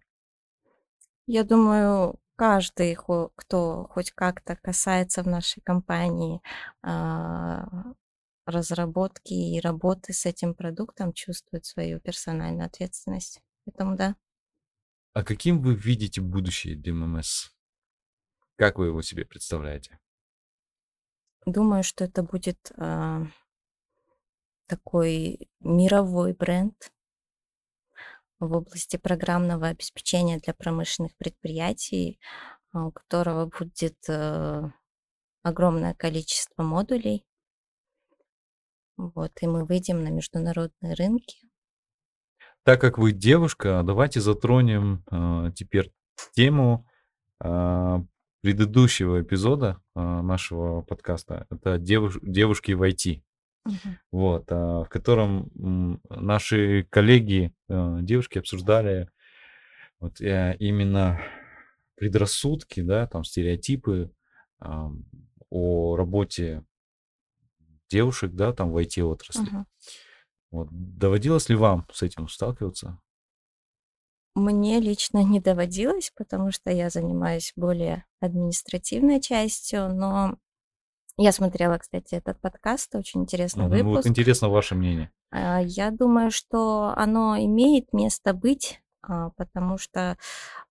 Я 1.27 1.43
думаю, 1.43 2.19
каждый, 2.35 2.95
кто 3.35 3.87
хоть 3.91 4.11
как-то 4.11 4.55
касается 4.55 5.23
в 5.23 5.27
нашей 5.27 5.61
компании 5.61 6.41
а, 6.81 7.67
разработки 8.45 9.33
и 9.33 9.59
работы 9.59 10.13
с 10.13 10.25
этим 10.25 10.53
продуктом, 10.53 11.13
чувствует 11.13 11.65
свою 11.65 11.99
персональную 11.99 12.65
ответственность. 12.65 13.41
Поэтому 13.65 13.95
да. 13.95 14.15
А 15.15 15.23
каким 15.23 15.61
вы 15.61 15.75
видите 15.75 16.19
будущее 16.19 16.75
DMMS? 16.75 17.49
Как 18.57 18.77
вы 18.77 18.87
его 18.87 19.01
себе 19.01 19.23
представляете? 19.23 19.97
Думаю, 21.45 21.83
что 21.83 22.03
это 22.03 22.21
будет 22.21 22.73
а, 22.77 23.21
такой 24.67 25.49
мировой 25.61 26.33
бренд 26.33 26.91
в 28.39 28.51
области 28.51 28.97
программного 28.97 29.67
обеспечения 29.67 30.37
для 30.37 30.53
промышленных 30.53 31.15
предприятий, 31.15 32.19
а, 32.73 32.87
у 32.87 32.91
которого 32.91 33.45
будет 33.45 33.97
э, 34.09 34.63
огромное 35.43 35.93
количество 35.93 36.61
модулей. 36.61 37.25
Вот, 38.97 39.31
и 39.41 39.47
мы 39.47 39.63
выйдем 39.63 40.03
на 40.03 40.09
международные 40.09 40.93
рынки. 40.93 41.44
Так 42.65 42.81
как 42.81 42.97
вы 42.97 43.11
девушка, 43.11 43.83
давайте 43.85 44.19
затронем 44.21 45.03
а, 45.11 45.51
теперь 45.51 45.91
тему 46.33 46.87
а, 47.39 48.03
предыдущего 48.41 49.21
эпизода 49.21 49.79
а, 49.93 50.23
нашего 50.23 50.81
подкаста. 50.81 51.45
Это 51.51 51.75
девуш- 51.77 52.17
девушки 52.23 52.71
в 52.71 52.81
IT. 52.81 53.21
Мгм. 53.65 53.99
Вот, 54.11 54.45
а, 54.49 54.83
в 54.83 54.89
котором 54.89 56.01
наши 56.09 56.87
коллеги, 56.89 57.53
а, 57.69 57.99
девушки, 58.01 58.39
обсуждали 58.39 59.11
вот, 59.99 60.19
э, 60.19 60.55
именно 60.57 61.21
предрассудки, 61.95 62.81
да, 62.81 63.05
там 63.05 63.23
стереотипы 63.23 64.11
ам, 64.59 65.05
о 65.51 65.95
работе 65.95 66.63
девушек, 67.89 68.31
да, 68.33 68.53
там 68.53 68.71
в 68.71 68.77
IT-отрасли. 68.77 69.51
Мгм. 69.51 69.67
Вот. 70.55 70.69
Доводилось 70.71 71.49
ли 71.49 71.55
вам 71.57 71.85
с 71.91 72.01
этим 72.01 72.29
сталкиваться? 72.29 72.97
Мне 74.35 74.79
лично 74.79 75.21
не 75.21 75.41
доводилось, 75.41 76.13
потому 76.15 76.51
что 76.51 76.71
я 76.71 76.89
занимаюсь 76.89 77.51
более 77.57 78.05
административной 78.21 79.19
частью, 79.19 79.93
но 79.93 80.37
я 81.17 81.33
смотрела, 81.33 81.77
кстати, 81.77 82.15
этот 82.15 82.39
подкаст, 82.39 82.95
очень 82.95 83.23
интересный. 83.23 83.67
Вот 83.67 83.73
выпуск. 83.73 84.07
интересно 84.07 84.47
ваше 84.47 84.75
мнение. 84.75 85.11
А, 85.29 85.61
Я 85.61 85.91
думаю, 85.91 86.31
что 86.31 86.93
оно 86.95 87.37
имеет 87.37 87.91
место 87.91 88.33
быть, 88.33 88.81
а, 89.01 89.31
потому 89.31 89.77
что 89.77 90.17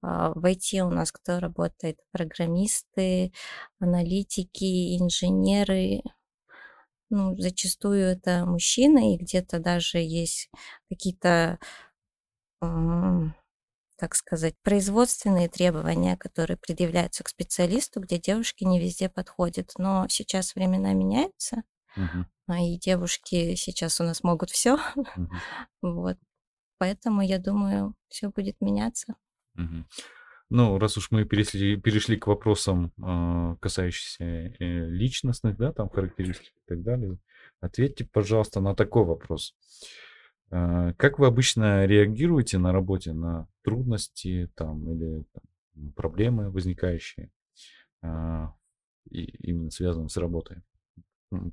а, 0.01 0.33
в 0.35 0.47
IT 0.47 0.81
у 0.81 0.91
нас 0.91 1.13
кто 1.13 1.41
работает? 1.41 1.99
Программисты, 2.11 3.33
аналитики, 3.81 4.99
инженеры. 4.99 6.03
Ну, 7.11 7.37
зачастую 7.39 8.01
это 8.03 8.45
мужчины, 8.47 9.15
и 9.15 9.19
где-то 9.19 9.59
даже 9.61 9.99
есть 9.99 10.51
какие-то, 10.89 11.59
так 13.97 14.15
сказать, 14.15 14.55
производственные 14.63 15.49
требования, 15.49 16.17
которые 16.17 16.57
предъявляются 16.57 17.23
к 17.25 17.29
специалисту, 17.29 18.01
где 18.01 18.19
девушки 18.19 18.65
не 18.65 18.81
везде 18.81 19.09
подходят. 19.09 19.73
Но 19.79 20.07
сейчас 20.09 20.55
времена 20.55 20.93
меняются, 20.93 21.63
а 22.49 22.61
и 22.61 22.79
девушки 22.79 23.55
сейчас 23.57 24.01
у 24.01 24.05
нас 24.05 24.23
могут 24.25 24.51
все. 24.51 24.79
Мгм. 25.17 25.41
Вот. 25.83 26.19
Поэтому 26.79 27.23
я 27.23 27.39
думаю, 27.39 27.95
все 28.09 28.31
будет 28.31 28.61
меняться. 28.61 29.15
Мгм. 29.55 29.87
Ну, 30.57 30.79
раз 30.79 30.97
уж 30.97 31.11
мы 31.11 31.25
перешли, 31.25 31.75
перешли 31.75 32.17
к 32.17 32.29
вопросам, 32.29 32.93
а, 33.03 33.57
касающимся 33.57 34.25
э, 34.25 34.55
личностных, 34.89 35.57
да, 35.57 35.73
там 35.73 35.89
характеристик 35.89 36.53
и 36.55 36.69
так 36.69 36.81
далее, 36.85 37.19
ответьте, 37.61 38.05
пожалуйста, 38.05 38.61
на 38.61 38.77
такой 38.77 39.05
вопрос. 39.05 39.57
А, 40.53 40.93
Как 40.93 41.19
вы 41.19 41.27
обычно 41.27 41.87
реагируете 41.87 42.59
на 42.59 42.73
работе 42.73 43.13
на 43.15 43.49
трудности 43.65 44.49
там 44.55 44.89
или 44.93 45.25
там, 45.33 45.93
проблемы 45.97 46.53
возникающие, 46.53 47.33
а, 48.01 48.55
и 49.11 49.25
именно 49.25 49.73
связанные 49.73 50.09
с 50.09 50.17
работой? 50.17 50.63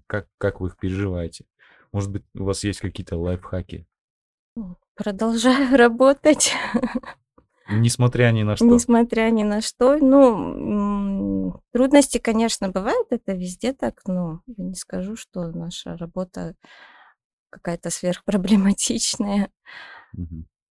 Как, 0.05 0.27
как 0.37 0.61
вы 0.61 0.67
их 0.67 0.77
переживаете? 0.77 1.45
Может 1.91 2.11
быть, 2.11 2.23
у 2.35 2.43
вас 2.43 2.63
есть 2.63 2.81
какие-то 2.81 3.17
лайфхаки, 3.17 3.87
Продолжаю 4.95 5.75
работать, 5.77 6.53
несмотря 7.71 8.31
ни 8.31 8.43
на 8.43 8.55
что? 8.55 8.65
несмотря 8.65 9.29
ни 9.29 9.43
на 9.43 9.62
что. 9.62 9.97
Ну, 9.97 11.62
трудности, 11.71 12.17
конечно, 12.17 12.69
бывают, 12.69 13.07
это 13.12 13.34
везде 13.34 13.73
так, 13.73 14.01
но 14.05 14.41
я 14.47 14.63
не 14.63 14.75
скажу, 14.75 15.15
что 15.15 15.51
наша 15.51 15.97
работа 15.97 16.55
какая-то 17.49 17.89
сверхпроблематичная. 17.89 19.49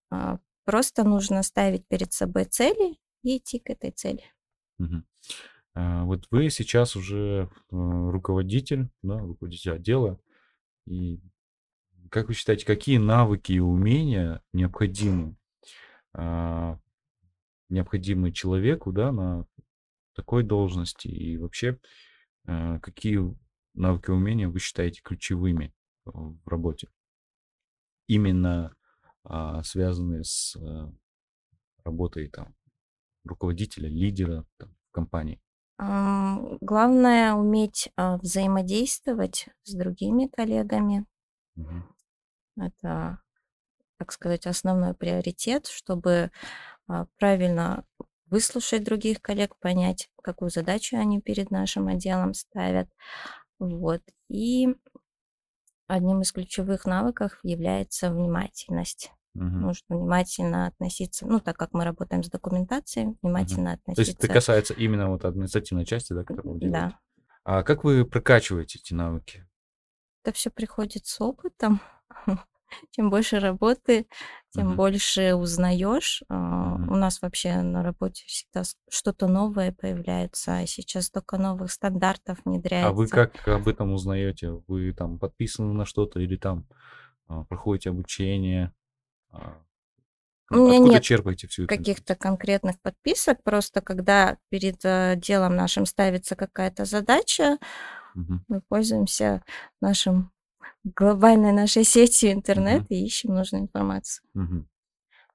А, 0.09 0.39
Просто 0.65 1.03
нужно 1.03 1.41
ставить 1.43 1.87
перед 1.87 2.13
собой 2.13 2.45
цели 2.45 2.97
и 3.23 3.37
идти 3.37 3.59
к 3.59 3.69
этой 3.69 3.91
цели. 3.91 4.23
А, 5.73 6.03
Вот 6.03 6.27
вы 6.31 6.49
сейчас 6.49 6.95
уже 6.95 7.49
э, 7.71 7.75
руководитель, 7.75 8.89
да, 9.01 9.17
руководитель 9.17 9.73
отдела. 9.73 10.19
И 10.85 11.19
как 12.09 12.27
вы 12.27 12.33
считаете, 12.33 12.65
какие 12.65 12.97
навыки 12.97 13.53
и 13.53 13.59
умения 13.59 14.41
необходимы, 14.53 15.37
а, 17.71 17.73
необходимы 17.73 18.31
человеку, 18.31 18.91
да, 18.91 19.11
на 19.11 19.45
такой 20.13 20.43
должности? 20.43 21.07
И 21.07 21.37
вообще, 21.37 21.79
а, 22.45 22.79
какие 22.79 23.19
навыки 23.73 24.09
и 24.09 24.13
умения 24.13 24.49
вы 24.49 24.59
считаете 24.59 25.01
ключевыми 25.01 25.73
э, 26.05 26.09
в 26.11 26.47
работе? 26.47 26.89
Именно 28.07 28.75
а, 29.23 29.63
связанные 29.63 30.23
с 30.23 30.55
э, 30.57 30.91
работой 31.83 32.27
там 32.27 32.55
руководителя, 33.23 33.87
лидера 33.87 34.45
там, 34.57 34.75
в 34.89 34.91
компании. 34.91 35.41
Ам, 35.77 36.57
Главное 36.61 37.33
уметь 37.33 37.91
а, 37.95 38.17
взаимодействовать 38.17 39.47
с 39.63 39.73
другими 39.73 40.27
коллегами. 40.27 41.05
Мгм. 41.55 41.95
Это, 42.57 43.21
так 43.97 44.11
сказать, 44.11 44.47
основной 44.47 44.93
приоритет, 44.93 45.67
чтобы 45.67 46.11
а, 46.13 46.31
правильно 47.17 47.85
выслушать 48.27 48.83
других 48.83 49.21
коллег, 49.21 49.57
понять, 49.59 50.09
какую 50.23 50.49
задачу 50.49 50.97
они 50.97 51.21
перед 51.21 51.51
нашим 51.51 51.87
отделом 51.87 52.33
ставят. 52.33 52.89
Вот. 53.59 54.01
И 54.29 54.69
одним 55.87 56.21
из 56.21 56.31
ключевых 56.31 56.85
навыков 56.85 57.39
является 57.43 58.11
внимательность. 58.11 59.11
Мгм. 59.33 59.61
Нужно 59.61 59.97
внимательно 59.97 60.67
относиться, 60.67 61.25
ну, 61.25 61.39
так 61.39 61.57
как 61.57 61.73
мы 61.73 61.85
работаем 61.85 62.23
с 62.23 62.29
документацией, 62.29 63.15
внимательно 63.21 63.77
То 63.77 63.91
есть 63.91 63.99
это 64.01 64.11
относиться. 64.11 64.27
касается 64.27 64.73
именно 64.73 65.09
вот 65.09 65.23
административной 65.23 65.85
части, 65.85 66.13
да, 66.13 66.23
которую 66.23 66.55
вы 66.55 66.59
делаете. 66.59 66.97
Да, 67.15 67.25
А 67.43 67.63
как 67.63 67.83
вы 67.83 68.05
прокачиваете 68.05 68.79
эти 68.79 68.93
навыки? 68.93 69.47
это 70.23 70.33
все 70.35 70.51
приходит 70.51 71.05
с 71.07 71.19
опытом. 71.21 71.81
Чем 72.91 73.09
больше 73.09 73.39
работы, 73.39 74.07
тем 74.51 74.69
Мгм. 74.69 74.75
больше 74.77 75.35
узнаешь. 75.35 76.23
Мгм. 76.29 76.91
У 76.91 76.95
нас 76.95 77.21
вообще 77.21 77.61
на 77.61 77.83
работе 77.83 78.23
всегда 78.27 78.63
что-то 78.89 79.27
новое 79.27 79.71
появляется, 79.71 80.57
а 80.57 80.65
сейчас 80.67 81.05
столько 81.05 81.37
новых 81.37 81.71
стандартов 81.71 82.39
А 82.39 82.91
вы 82.91 83.05
внедряется. 83.05 83.15
как 83.15 83.47
об 83.47 83.67
этом 83.67 83.93
узнаете? 83.93 84.51
Вы 84.67 84.93
там 84.93 85.19
подписаны 85.19 85.73
на 85.73 85.85
что-то 85.85 86.19
или 86.19 86.35
там 86.35 86.65
а, 87.27 87.43
проходите 87.45 87.89
обучение? 87.91 88.73
А, 89.31 89.61
У 90.51 90.55
меня 90.57 90.71
Откуда 90.71 90.93
нет 90.93 91.03
черпаете 91.03 91.47
всю 91.47 91.65
эту 91.65 91.75
каких-то 91.75 92.15
конкретных 92.15 92.81
подписок, 92.81 93.43
просто 93.43 93.81
когда 93.81 94.37
перед 94.49 94.83
э, 94.85 95.15
делом 95.17 95.55
нашим 95.55 95.85
ставится 95.85 96.35
какая-то 96.35 96.85
задача, 96.85 97.57
Мгм. 98.15 98.45
мы 98.49 98.61
пользуемся 98.61 99.43
нашим 99.81 100.31
глобальной 100.83 101.51
нашей 101.51 101.83
сетью 101.83 102.31
интернет 102.31 102.83
и 102.89 103.05
ищем 103.05 103.33
нужную 103.33 103.63
информацию. 103.63 104.25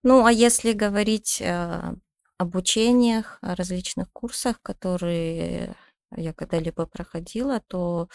Ну, 0.02 0.24
а 0.24 0.32
если 0.32 0.72
говорить 0.72 1.40
э, 1.40 1.94
об 2.38 2.56
учениях, 2.56 3.38
о 3.40 3.54
различных 3.56 4.12
курсах, 4.12 4.60
которые 4.62 5.74
я 6.16 6.32
когда-либо 6.32 6.86
проходила, 6.86 7.60
то 7.66 8.08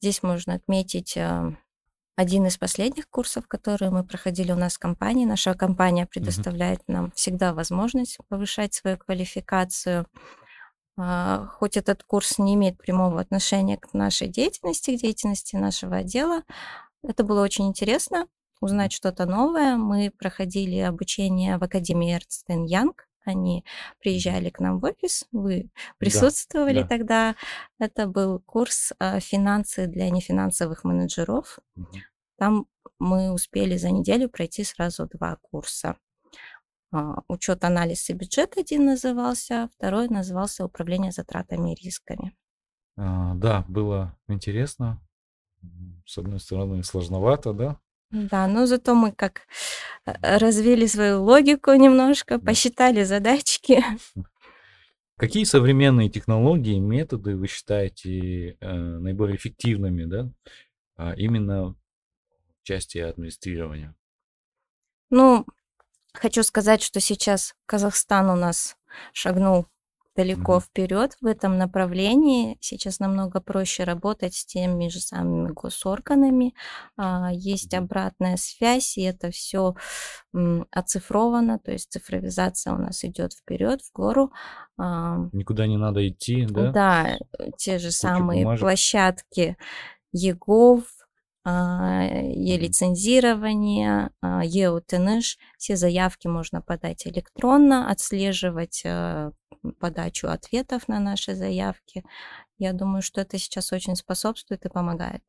здесь 0.00 0.22
можно 0.22 0.54
отметить 0.54 1.16
э, 1.16 1.56
один 2.16 2.46
из 2.46 2.56
последних 2.56 3.08
курсов, 3.10 3.46
которые 3.48 3.90
мы 3.90 4.04
проходили 4.04 4.52
у 4.52 4.56
нас 4.56 4.74
в 4.74 4.78
компании. 4.78 5.26
Наша 5.26 5.54
компания 5.54 6.06
предоставляет 6.06 6.80
нам 6.86 7.10
всегда 7.12 7.52
возможность 7.52 8.18
повышать 8.28 8.72
свою 8.74 8.96
квалификацию. 8.96 10.06
А, 10.96 11.46
Хоть 11.46 11.76
этот 11.76 12.04
курс 12.04 12.38
не 12.38 12.54
имеет 12.54 12.78
прямого 12.78 13.20
отношения 13.20 13.76
к 13.76 13.92
нашей 13.94 14.28
деятельности, 14.28 14.96
к 14.96 15.00
деятельности 15.00 15.56
нашего 15.56 15.96
отдела, 15.96 16.42
это 17.02 17.24
было 17.24 17.42
очень 17.42 17.66
интересно 17.66 18.28
узнать 18.60 18.92
что-то 18.92 19.26
новое. 19.26 19.76
Мы 19.76 20.10
проходили 20.10 20.78
обучение 20.78 21.58
в 21.58 21.64
Академии 21.64 22.16
Ernst 22.16 22.48
Young. 22.48 22.94
Они 23.24 23.64
приезжали 24.00 24.50
к 24.50 24.60
нам 24.60 24.80
в 24.80 24.84
офис, 24.84 25.26
вы 25.32 25.70
присутствовали 25.98 26.82
да. 26.82 26.88
тогда. 26.88 27.36
Это 27.78 28.06
был 28.06 28.40
курс 28.40 28.92
а, 28.98 29.18
«Финансы 29.18 29.86
для 29.86 30.10
нефинансовых 30.10 30.84
менеджеров». 30.84 31.58
Мгм. 31.74 31.88
Там 32.36 32.66
мы 32.98 33.32
успели 33.32 33.76
за 33.76 33.90
неделю 33.90 34.28
пройти 34.28 34.62
сразу 34.64 35.06
два 35.06 35.36
курса. 35.36 35.96
А, 36.94 37.22
Учет, 37.26 37.64
анализ 37.64 38.08
и 38.08 38.12
бюджет 38.12 38.56
один 38.56 38.84
назывался, 38.86 39.68
второй 39.74 40.08
назывался 40.08 40.64
управление 40.64 41.10
затратами 41.10 41.72
и 41.74 41.84
рисками. 41.84 42.32
А, 42.96 43.34
Да, 43.34 43.64
было 43.68 44.16
интересно. 44.28 45.00
С 46.06 46.18
одной 46.18 46.38
стороны, 46.38 46.84
сложновато, 46.84 47.52
да? 47.52 47.80
Да, 48.12 48.46
но 48.46 48.66
зато 48.66 48.94
мы 48.94 49.10
как 49.10 49.40
э, 50.06 50.12
развили 50.38 50.86
свою 50.86 51.24
логику 51.24 51.72
немножко, 51.74 52.38
Да. 52.38 52.46
посчитали 52.46 53.02
задачки. 53.02 53.82
Какие 55.16 55.44
современные 55.44 56.10
технологии, 56.10 56.78
методы 56.78 57.36
вы 57.36 57.48
считаете 57.48 58.56
э, 58.60 58.72
наиболее 58.98 59.36
эффективными, 59.36 60.04
да, 60.04 60.30
а, 60.96 61.14
именно 61.14 61.70
в 61.70 61.76
части 62.62 62.98
администрирования? 62.98 63.96
Ну, 65.10 65.44
хочу 66.14 66.42
сказать, 66.42 66.82
что 66.82 67.00
сейчас 67.00 67.54
Казахстан 67.66 68.30
у 68.30 68.36
нас 68.36 68.76
шагнул 69.12 69.66
далеко 70.16 70.52
Мгм. 70.54 70.60
вперед 70.60 71.16
в 71.20 71.26
этом 71.26 71.58
направлении. 71.58 72.56
Сейчас 72.60 73.00
намного 73.00 73.40
проще 73.40 73.82
работать 73.82 74.34
с 74.36 74.46
теми 74.46 74.86
же 74.88 75.00
самыми 75.00 75.50
госорганами. 75.50 76.54
А, 76.96 77.30
Есть 77.32 77.74
обратная 77.74 78.36
связь, 78.36 78.96
и 78.96 79.02
это 79.02 79.32
все 79.32 79.74
оцифровано, 80.70 81.58
то 81.58 81.72
есть 81.72 81.90
цифровизация 81.90 82.74
у 82.74 82.78
нас 82.78 83.02
идет 83.04 83.32
вперед, 83.32 83.82
в 83.82 83.92
гору. 83.92 84.32
А, 84.78 85.18
Никуда 85.32 85.66
не 85.66 85.76
надо 85.76 86.06
идти, 86.08 86.46
да? 86.46 86.70
Да, 86.70 87.18
э, 87.40 87.50
те 87.58 87.78
же 87.78 87.90
самые 87.90 88.42
бумажек. 88.44 88.60
площадки 88.62 89.56
ЕГОВ. 90.12 90.84
Е-лицензирование, 91.44 94.10
а, 94.20 94.44
е-УТНШ. 94.44 95.38
Все 95.58 95.76
заявки 95.76 96.26
можно 96.26 96.62
подать 96.62 97.06
электронно, 97.06 97.90
отслеживать 97.90 98.82
э, 98.84 99.30
подачу 99.78 100.28
ответов 100.28 100.88
на 100.88 101.00
наши 101.00 101.34
заявки. 101.34 102.02
Я 102.58 102.72
думаю, 102.72 103.02
что 103.02 103.20
это 103.20 103.36
сейчас 103.38 103.72
очень 103.72 103.96
способствует 103.96 104.64
и 104.64 104.70
помогает. 104.70 105.22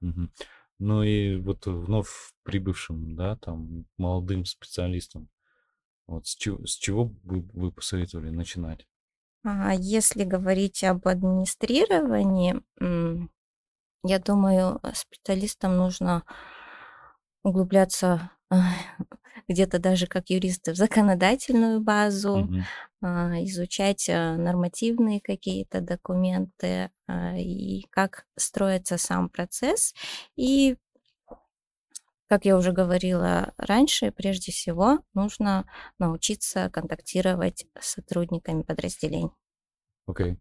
Мгм. 0.00 0.30
Ну 0.78 1.02
и 1.02 1.36
вот 1.36 1.66
вновь 1.66 2.32
прибывшим, 2.42 3.16
да, 3.16 3.36
там, 3.36 3.86
молодым 3.96 4.44
специалистам, 4.44 5.30
вот 6.06 6.26
с 6.26 6.36
чего, 6.36 6.64
с 6.66 6.76
чего 6.76 7.06
бы 7.06 7.48
вы 7.52 7.72
посоветовали 7.72 8.30
начинать? 8.30 8.86
А 9.42 9.74
Если 9.74 10.24
говорить 10.24 10.84
об 10.84 11.08
администрировании, 11.08 12.60
я 14.06 14.18
думаю, 14.18 14.80
э, 14.82 14.92
специалистам 14.94 15.76
нужно 15.76 16.24
углубляться 17.42 18.30
а, 18.50 18.56
где-то 19.48 19.78
даже 19.78 20.06
как 20.06 20.30
юристы 20.30 20.72
в 20.72 20.76
законодательную 20.76 21.80
базу, 21.80 22.48
а, 23.02 23.42
изучать 23.44 24.08
а, 24.08 24.36
нормативные 24.36 25.20
какие-то 25.20 25.80
документы 25.80 26.90
а, 27.06 27.36
и 27.36 27.82
как 27.90 28.26
строится 28.36 28.98
сам 28.98 29.28
процесс. 29.28 29.94
И, 30.36 30.76
как 32.28 32.44
я 32.44 32.56
уже 32.56 32.72
говорила 32.72 33.52
раньше, 33.56 34.10
прежде 34.10 34.50
всего 34.50 35.00
нужно 35.14 35.66
научиться 35.98 36.68
контактировать 36.70 37.66
с 37.78 37.94
сотрудниками 37.94 38.62
подразделений. 38.62 39.30
Окей. 40.06 40.38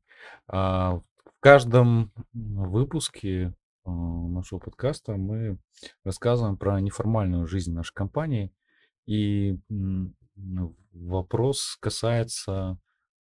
А, 0.48 0.96
в 0.96 1.15
каждом 1.46 2.12
выпуске 2.34 3.54
а, 3.84 3.92
нашего 3.92 4.58
подкаста 4.58 5.16
мы 5.16 5.60
рассказываем 6.04 6.58
про 6.58 6.82
неформальную 6.82 7.46
жизнь 7.46 7.72
нашей 7.72 7.94
компании. 7.94 8.52
И 9.06 9.60
вопрос 10.92 11.78
касается 11.80 12.80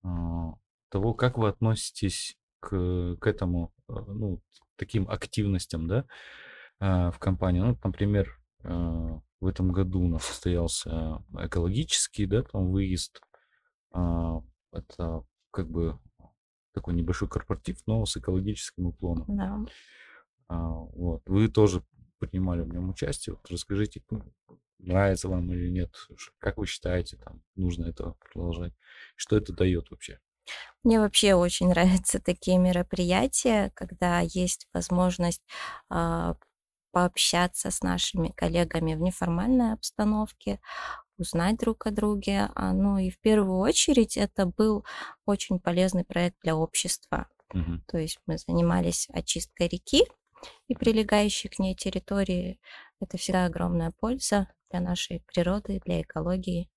а, 0.04 0.54
того, 0.90 1.14
как 1.14 1.38
вы 1.38 1.48
относитесь 1.48 2.38
к, 2.60 3.16
к 3.22 3.26
этому, 3.26 3.72
а, 3.88 4.02
ну, 4.02 4.42
таким 4.76 5.10
активностям, 5.10 5.88
да, 5.88 6.04
а, 6.82 7.12
в 7.12 7.20
компании. 7.20 7.62
Ну, 7.62 7.78
например, 7.82 8.38
а, 8.66 9.22
в 9.40 9.46
этом 9.48 9.72
году 9.72 10.02
у 10.02 10.10
нас 10.10 10.26
состоялся 10.26 11.24
экологический, 11.40 12.26
да, 12.26 12.44
там 12.44 12.70
выезд. 12.70 13.22
А, 13.94 14.42
Это 14.74 15.24
как 15.52 15.70
бы 15.70 15.98
такой 16.74 16.94
небольшой 16.94 17.28
корпоратив, 17.28 17.78
но 17.86 18.06
с 18.06 18.18
экологическим 18.18 18.88
уклоном. 18.88 19.26
Да. 19.28 19.60
А, 20.48 20.70
вот. 20.70 21.22
Вы 21.26 21.48
тоже 21.48 21.84
принимали 22.20 22.62
в 22.62 22.70
нем 22.70 22.90
участие. 22.90 23.36
Вот 23.36 23.50
расскажите, 23.50 24.02
ну, 24.10 24.24
нравится 24.80 25.30
вам 25.30 25.52
или 25.52 25.70
нет, 25.70 25.94
как 26.40 26.58
вы 26.58 26.66
считаете, 26.66 27.18
там, 27.18 27.42
нужно 27.56 27.86
это 27.86 28.16
продолжать, 28.20 28.74
что 29.16 29.38
это 29.38 29.54
дает 29.54 29.92
вообще? 29.92 30.20
Мне 30.84 31.00
вообще 31.00 31.36
очень 31.36 31.70
нравятся 31.70 32.20
такие 32.20 32.58
мероприятия, 32.58 33.72
когда 33.76 34.22
есть 34.22 34.68
возможность 34.74 35.44
а, 35.90 36.36
пообщаться 36.92 37.70
с 37.72 37.82
нашими 37.82 38.30
коллегами 38.30 38.96
в 38.96 39.02
неформальной 39.02 39.74
обстановке, 39.74 40.60
узнать 41.20 41.58
друг 41.58 41.86
о 41.88 41.92
друге. 41.92 42.50
А, 42.56 42.74
Ну 42.74 42.98
и 42.98 43.10
в 43.10 43.20
первую 43.20 43.60
очередь 43.60 44.18
это 44.18 44.46
был 44.46 44.86
очень 45.26 45.60
полезный 45.60 46.04
проект 46.06 46.38
для 46.44 46.56
общества. 46.56 47.28
Мгм. 47.54 47.84
То 47.88 47.98
есть 47.98 48.20
мы 48.26 48.38
занимались 48.38 49.08
очисткой 49.12 49.68
реки 49.68 50.06
и 50.68 50.76
прилегающей 50.76 51.50
к 51.50 51.60
ней 51.60 51.76
территории. 51.76 52.60
Это 53.02 53.18
всегда 53.18 53.46
огромная 53.46 53.92
польза 54.00 54.48
для 54.72 54.82
нашей 54.82 55.24
природы, 55.26 55.82
для 55.86 56.02
экологии. 56.02 56.70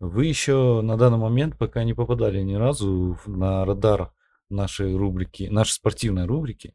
Вы 0.00 0.26
еще 0.26 0.80
на 0.82 0.96
данный 0.96 1.18
момент 1.18 1.58
пока 1.58 1.82
не 1.84 1.94
попадали 1.94 2.40
ни 2.40 2.54
разу 2.54 3.18
на 3.26 3.64
радар 3.64 4.12
нашей 4.48 4.96
рубрики, 4.96 5.44
нашей 5.44 5.72
спортивной 5.72 6.26
рубрики. 6.26 6.74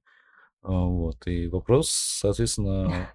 А, 0.61 0.71
Вот. 0.71 1.27
И 1.27 1.47
вопрос, 1.47 1.89
соответственно, 1.89 3.13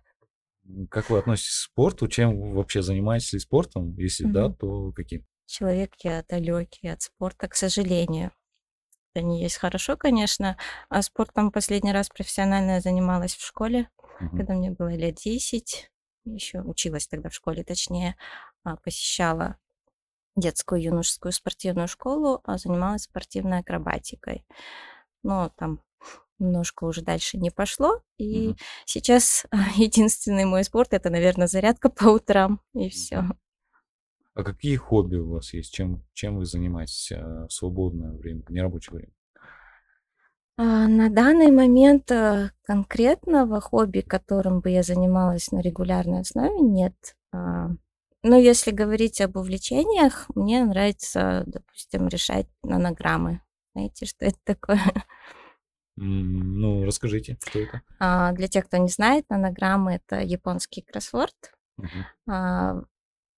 как 0.91 1.11
вы 1.11 1.19
относитесь 1.19 1.51
к 1.51 1.71
спорту? 1.73 2.09
Чем 2.09 2.41
вы 2.41 2.55
вообще 2.55 2.83
занимаетесь 2.83 3.33
ли 3.33 3.39
спортом? 3.39 3.95
Если 3.97 4.25
да, 4.25 4.47
Мгм. 4.47 4.57
то 4.57 4.93
каким? 4.93 5.27
Человек 5.47 5.95
я 6.03 6.25
далекий 6.29 6.89
от 6.89 7.03
спорта, 7.03 7.49
к 7.49 7.55
сожалению. 7.55 8.33
они 9.15 9.43
есть 9.43 9.57
хорошо, 9.57 9.97
конечно. 9.97 10.57
А 10.91 11.03
спортом 11.03 11.51
последний 11.53 11.93
раз 11.93 12.09
профессионально 12.09 12.73
я 12.73 12.81
занималась 12.81 13.35
в 13.35 13.45
школе, 13.45 13.91
Мгм. 14.21 14.37
когда 14.39 14.55
мне 14.55 14.71
было 14.71 14.95
лет 14.95 15.17
10. 15.17 15.91
Еще 16.25 16.61
училась 16.61 17.09
тогда 17.09 17.29
в 17.31 17.35
школе, 17.35 17.65
точнее, 17.65 18.17
а, 18.65 18.77
посещала 18.77 19.57
детскую 20.37 20.83
юношескую 20.83 21.33
спортивную 21.33 21.89
школу, 21.89 22.41
а 22.45 22.59
занималась 22.59 23.03
спортивной 23.05 23.61
акробатикой. 23.61 24.45
Но 25.25 25.51
там 25.57 25.83
немножко 26.39 26.85
уже 26.85 27.03
дальше 27.03 27.39
не 27.39 27.51
пошло. 27.51 28.01
И 28.19 28.49
Мгм. 28.49 28.57
сейчас 28.87 29.47
единственный 29.77 30.45
мой 30.45 30.65
спорт 30.65 30.93
это, 30.93 31.11
наверное, 31.11 31.47
зарядка 31.47 31.89
по 31.91 32.09
утрам, 32.09 32.61
и 32.75 32.89
все. 32.89 33.25
А 34.35 34.43
какие 34.45 34.77
хобби 34.77 35.17
у 35.17 35.31
вас 35.31 35.53
есть? 35.53 35.73
Чем, 35.75 36.03
чем 36.15 36.37
вы 36.39 36.47
занимаетесь 36.47 37.13
э, 37.13 37.47
в 37.47 37.53
свободное 37.53 38.13
время, 38.13 38.43
в 38.47 38.51
нерабочее 38.51 38.95
время? 38.97 39.13
А, 40.57 40.89
на 40.89 41.09
данный 41.09 41.51
момент 41.53 42.11
э, 42.11 42.51
конкретного 42.63 43.61
хобби, 43.61 44.01
которым 44.01 44.61
бы 44.61 44.71
я 44.71 44.83
занималась 44.83 45.53
на 45.53 45.61
регулярной 45.61 46.21
основе, 46.21 46.59
нет. 46.61 46.95
А, 47.33 47.69
Но 48.25 48.37
если 48.37 48.73
говорить 48.73 49.21
об 49.21 49.37
увлечениях, 49.37 50.27
мне 50.35 50.65
нравится, 50.65 51.45
допустим, 51.47 52.09
решать 52.09 52.49
нанограммы. 52.63 53.41
Знаете, 53.75 54.07
что 54.07 54.25
это 54.27 54.39
такое? 54.45 54.81
Ну, 56.01 56.85
расскажите, 56.85 57.39
что 57.45 57.59
это? 57.59 57.83
А, 57.99 58.33
Для 58.33 58.49
тех, 58.49 58.67
кто 58.67 58.77
не 58.77 58.89
знает, 58.89 59.25
нанограммы 59.29 59.95
это 59.95 60.21
японский 60.21 60.83
кроссворд. 60.83 61.35
Мгм. 61.77 62.07
А, 62.29 62.83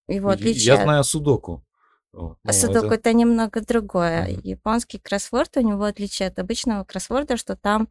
Его 0.09 0.31
Я 0.31 0.35
отличие 0.35 0.75
от 0.75 0.83
знаю 0.83 1.05
судоку. 1.05 1.65
Вот, 2.13 2.39
А 2.45 2.49
ну, 2.49 2.53
судоку 2.53 2.87
это... 2.87 2.95
это 2.97 3.13
немного 3.13 3.61
другое. 3.61 4.23
Мгм. 4.33 4.41
Японский 4.43 4.99
кроссворд, 4.99 5.57
у 5.57 5.61
него 5.61 5.85
отличие 5.85 6.29
от 6.29 6.39
обычного 6.39 6.85
кроссворда, 6.85 7.37
что 7.37 7.57
там 7.57 7.89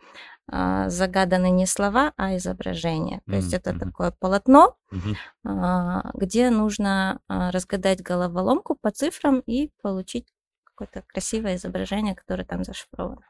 а, 0.52 0.90
загаданы 0.90 1.50
не 1.52 1.66
слова, 1.66 2.14
а 2.18 2.36
изображения. 2.36 3.22
То 3.28 3.36
есть 3.38 3.54
М, 3.54 3.60
это 3.60 3.72
мгм. 3.72 3.80
такое 3.80 4.12
полотно, 4.20 4.76
а, 5.46 6.12
где 6.14 6.50
нужно 6.50 7.20
а, 7.28 7.52
разгадать 7.52 8.02
головоломку 8.02 8.76
по 8.82 8.92
цифрам 8.92 9.40
и 9.42 9.72
получить 9.82 10.28
какое-то 10.66 11.04
красивое 11.08 11.56
изображение, 11.56 12.16
которое 12.16 12.46
там 12.46 12.64
зашифровано. 12.64 13.26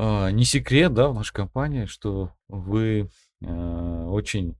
А, 0.00 0.30
не 0.30 0.44
секрет, 0.44 0.94
да, 0.94 1.08
в 1.08 1.14
нашей 1.14 1.32
компании, 1.32 1.86
что 1.86 2.32
вы 2.46 3.10
э, 3.42 4.04
очень, 4.06 4.56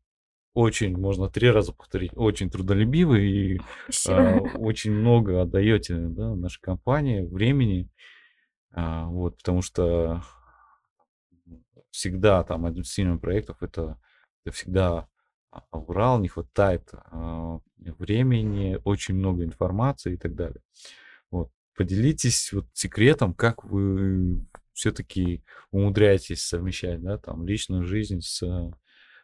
очень, 0.52 0.98
можно 0.98 1.30
три 1.30 1.48
раза 1.48 1.72
повторить, 1.72 2.10
очень 2.16 2.50
трудолюбивы 2.50 3.20
и 3.20 3.60
а, 4.08 4.38
очень 4.56 4.90
много 4.90 5.40
отдаете, 5.40 5.94
да, 5.96 6.34
нашей 6.34 6.60
компании 6.60 7.20
времени, 7.20 7.88
А, 8.72 9.06
вот, 9.06 9.36
потому 9.38 9.62
что 9.62 10.24
всегда 11.92 12.42
там 12.42 12.66
администрирование 12.66 13.20
проектов 13.20 13.62
это, 13.62 13.96
это 14.44 14.56
всегда 14.56 15.08
а, 15.52 15.62
аврал, 15.70 16.18
не 16.18 16.26
хватает 16.26 16.90
а, 16.92 17.60
времени, 17.76 18.80
очень 18.82 19.14
много 19.14 19.44
информации 19.44 20.14
и 20.14 20.16
так 20.16 20.34
далее. 20.34 20.62
Вот. 21.30 21.52
Поделитесь 21.76 22.52
вот 22.52 22.66
секретом, 22.72 23.34
как 23.34 23.62
вы 23.62 24.44
все-таки 24.78 25.44
умудряетесь 25.72 26.44
совмещать, 26.46 27.02
да, 27.02 27.18
там, 27.18 27.46
личную 27.46 27.84
жизнь 27.84 28.20
с 28.22 28.42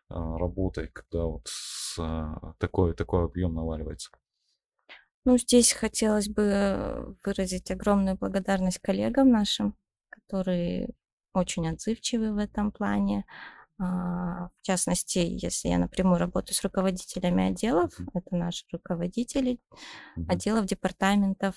а, 0.09 0.39
работой, 0.39 0.89
когда 0.89 1.25
вот 1.27 1.43
с, 1.49 1.97
а, 1.99 2.55
такой, 2.59 2.95
такой 2.95 3.25
объем 3.25 3.55
наваливается. 3.55 4.11
Ну, 5.25 5.39
здесь 5.39 5.73
хотелось 5.73 6.29
бы 6.29 7.17
выразить 7.25 7.71
огромную 7.71 8.17
благодарность 8.17 8.79
коллегам 8.81 9.31
нашим, 9.31 9.77
которые 10.11 10.91
очень 11.33 11.69
отзывчивы 11.69 12.33
в 12.35 12.39
этом 12.39 12.71
плане. 12.73 13.25
А, 13.79 14.49
В 14.49 14.63
частности, 14.63 15.19
если 15.21 15.69
я 15.69 15.79
напрямую 15.79 16.19
работаю 16.19 16.57
с 16.57 16.63
руководителями 16.65 17.51
отделов, 17.51 17.93
Мгм. 17.99 18.09
это 18.15 18.37
наши 18.37 18.65
руководители 18.73 19.61
Мгм. 20.17 20.29
отделов, 20.29 20.67
департаментов, 20.67 21.57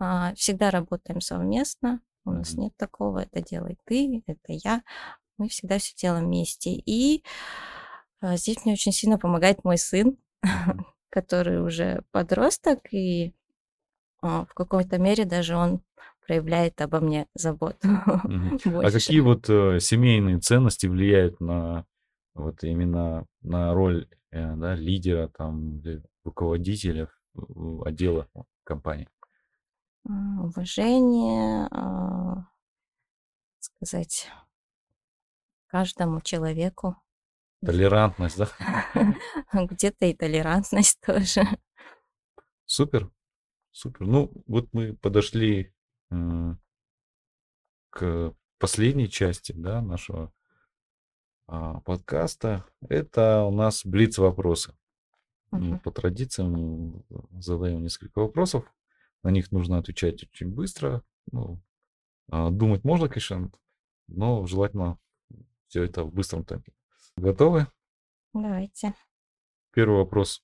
а, 0.00 0.34
всегда 0.36 0.70
работаем 0.70 1.20
совместно. 1.22 2.00
У 2.24 2.32
нас 2.32 2.54
Мгм. 2.54 2.64
нет 2.64 2.76
такого, 2.76 3.20
это 3.20 3.42
делай 3.42 3.76
ты, 3.84 4.22
это 4.26 4.52
я. 4.52 4.82
Мы 5.38 5.48
всегда 5.48 5.78
все 5.78 5.94
делаем 5.96 6.26
вместе. 6.26 6.70
И 6.70 7.24
а, 8.20 8.36
здесь 8.36 8.64
мне 8.64 8.74
очень 8.74 8.92
сильно 8.92 9.18
помогает 9.18 9.64
мой 9.64 9.78
сын, 9.78 10.16
Мгм. 10.42 10.86
который 11.10 11.62
уже 11.62 12.02
подросток, 12.12 12.92
и 12.92 13.34
а, 14.20 14.44
в 14.44 14.54
какой-то 14.54 14.98
мере 14.98 15.24
даже 15.24 15.56
он 15.56 15.80
проявляет 16.26 16.80
обо 16.80 17.00
мне 17.00 17.26
заботу 17.34 17.88
Мгм. 18.24 18.58
А 18.82 18.90
какие 18.90 19.20
вот 19.20 19.50
э, 19.50 19.80
семейные 19.80 20.38
ценности 20.38 20.86
влияют 20.86 21.40
на 21.40 21.84
вот 22.34 22.62
именно 22.62 23.26
на 23.42 23.74
роль 23.74 24.08
э, 24.30 24.54
да, 24.56 24.74
лидера, 24.74 25.28
там, 25.28 25.82
руководителя 26.24 27.08
отдела 27.84 28.28
компании? 28.64 29.08
Уважение, 30.04 31.68
а, 31.70 32.48
сказать, 33.60 34.28
каждому 35.66 36.20
человеку. 36.20 36.96
Толерантность, 37.64 38.38
да? 38.38 38.48
Где-то 39.52 40.06
и 40.06 40.14
толерантность 40.14 41.00
тоже. 41.06 41.42
Супер, 42.66 43.10
супер. 43.70 44.06
Ну, 44.06 44.32
вот 44.46 44.68
мы 44.72 44.94
подошли 44.96 45.72
к 47.90 48.34
последней 48.58 49.08
части, 49.08 49.52
да, 49.52 49.80
нашего 49.80 50.32
а, 51.46 51.80
подкаста. 51.80 52.64
Это 52.88 53.42
у 53.42 53.50
нас 53.50 53.84
блиц 53.84 54.18
вопросы. 54.18 54.74
Ну, 55.50 55.58
Мгм. 55.58 55.78
По 55.80 55.90
традициям 55.90 57.04
задаем 57.38 57.82
несколько 57.82 58.20
вопросов. 58.20 58.64
На 59.22 59.30
них 59.30 59.52
нужно 59.52 59.78
отвечать 59.78 60.24
очень 60.24 60.48
быстро. 60.48 61.02
Ну, 61.30 61.60
а, 62.30 62.50
думать 62.50 62.84
можно, 62.84 63.08
конечно, 63.08 63.50
но 64.08 64.46
желательно 64.46 64.98
все 65.68 65.84
это 65.84 66.04
в 66.04 66.12
быстром 66.12 66.44
темпе. 66.44 66.72
Готовы? 67.16 67.66
Давайте. 68.34 68.94
Первый 69.72 69.98
вопрос. 69.98 70.42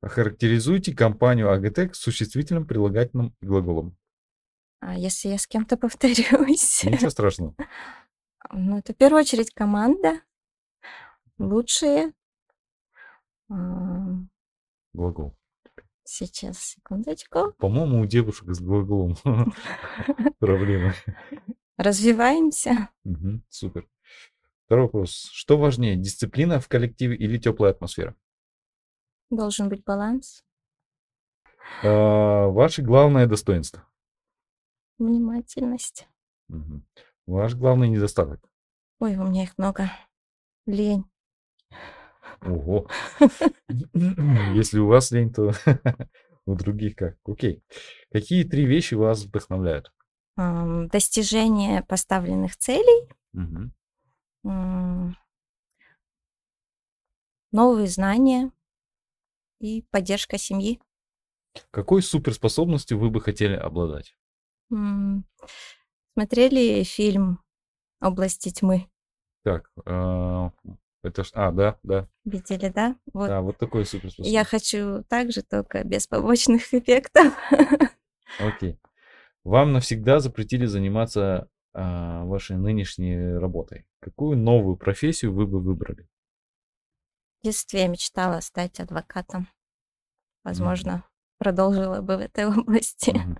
Охарактеризуйте 0.00 0.94
компанию 0.94 1.50
Агатек 1.50 1.94
с 1.94 2.00
существительным, 2.00 2.66
прилагательным 2.66 3.34
и 3.40 3.46
глаголом. 3.46 3.96
А 4.80 4.96
если 4.96 5.28
я 5.28 5.38
с 5.38 5.46
кем-то 5.46 5.76
повторюсь? 5.78 6.84
Ничего 6.84 7.10
страшного. 7.10 7.54
Ну, 8.50 8.78
это 8.78 8.94
в 8.94 8.96
первую 8.96 9.20
очередь 9.20 9.52
команда. 9.52 10.22
Лучшие. 11.38 12.14
Глагол. 13.48 15.36
Сейчас, 16.10 16.58
секундочку. 16.58 17.52
По-моему, 17.58 18.00
у 18.00 18.06
девушек 18.06 18.48
с 18.54 18.60
глаголом 18.60 19.14
проблемы. 20.38 20.94
Развиваемся. 21.76 22.88
Супер. 23.50 23.86
Второй 24.64 24.86
вопрос. 24.86 25.28
Что 25.34 25.58
важнее, 25.58 25.96
дисциплина 25.96 26.60
в 26.60 26.68
коллективе 26.68 27.14
или 27.14 27.36
теплая 27.36 27.72
атмосфера? 27.72 28.16
Должен 29.28 29.68
быть 29.68 29.84
баланс. 29.84 30.46
А, 31.84 32.46
Ваше 32.46 32.80
главное 32.80 33.26
достоинство. 33.26 33.86
Внимательность. 34.96 36.08
Мгм. 36.48 36.86
Ваш 37.26 37.54
главный 37.54 37.90
недостаток. 37.90 38.40
Ой, 38.98 39.16
у 39.16 39.24
меня 39.24 39.42
их 39.42 39.58
много. 39.58 39.92
Лень. 40.64 41.04
Ого. 42.42 42.88
Если 43.68 44.78
у 44.78 44.86
вас 44.86 45.10
лень, 45.10 45.32
то 45.32 45.52
у 46.46 46.54
других 46.54 46.96
как? 46.96 47.16
Окей. 47.24 47.62
Какие 48.10 48.44
три 48.44 48.66
вещи 48.66 48.94
вас 48.94 49.24
вдохновляют? 49.24 49.92
Достижение 50.36 51.82
поставленных 51.82 52.56
целей. 52.56 53.08
Новые 57.50 57.86
знания 57.86 58.52
и 59.60 59.82
поддержка 59.90 60.38
семьи. 60.38 60.80
Какой 61.70 62.02
суперспособностью 62.02 62.98
вы 62.98 63.10
бы 63.10 63.20
хотели 63.20 63.54
обладать? 63.54 64.16
Смотрели 66.14 66.82
фильм 66.84 67.40
«Области 68.00 68.50
тьмы»? 68.50 68.88
Так, 69.44 69.70
а, 69.86 70.50
это 71.02 71.24
ж... 71.24 71.30
А, 71.34 71.52
да, 71.52 71.78
да. 71.82 72.08
Видели, 72.24 72.68
да? 72.68 72.96
Вот. 73.12 73.28
Да, 73.28 73.40
вот 73.40 73.56
такой 73.58 73.80
Я 73.82 73.86
суперспособность. 73.86 74.48
хочу 74.48 75.04
так 75.08 75.32
же, 75.32 75.42
только 75.42 75.84
без 75.84 76.06
побочных 76.06 76.74
эффектов. 76.74 77.32
Окей. 78.40 78.78
Вам 79.44 79.72
навсегда 79.72 80.20
запретили 80.20 80.66
заниматься 80.66 81.48
а, 81.72 82.24
вашей 82.24 82.56
нынешней 82.56 83.38
работой. 83.38 83.86
Какую 84.00 84.36
новую 84.36 84.76
профессию 84.76 85.32
вы 85.32 85.46
бы 85.46 85.60
выбрали? 85.60 86.08
В 87.40 87.44
детстве 87.44 87.82
я 87.82 87.88
мечтала 87.88 88.40
стать 88.40 88.80
адвокатом. 88.80 89.48
Возможно, 90.44 91.04
продолжила 91.38 92.00
бы 92.00 92.16
в 92.16 92.20
этой 92.20 92.46
области. 92.58 93.10
Мгм. 93.10 93.38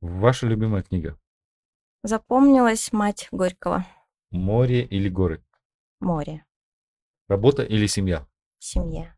Ваша 0.00 0.46
любимая 0.46 0.82
книга? 0.82 1.18
Запомнилась 2.02 2.92
мать 2.92 3.28
Горького. 3.32 3.86
Море 4.30 4.84
или 4.84 5.08
горы? 5.08 5.42
Море. 6.00 6.44
Работа 7.28 7.62
или 7.62 7.86
семья? 7.86 8.26
Семья. 8.58 9.16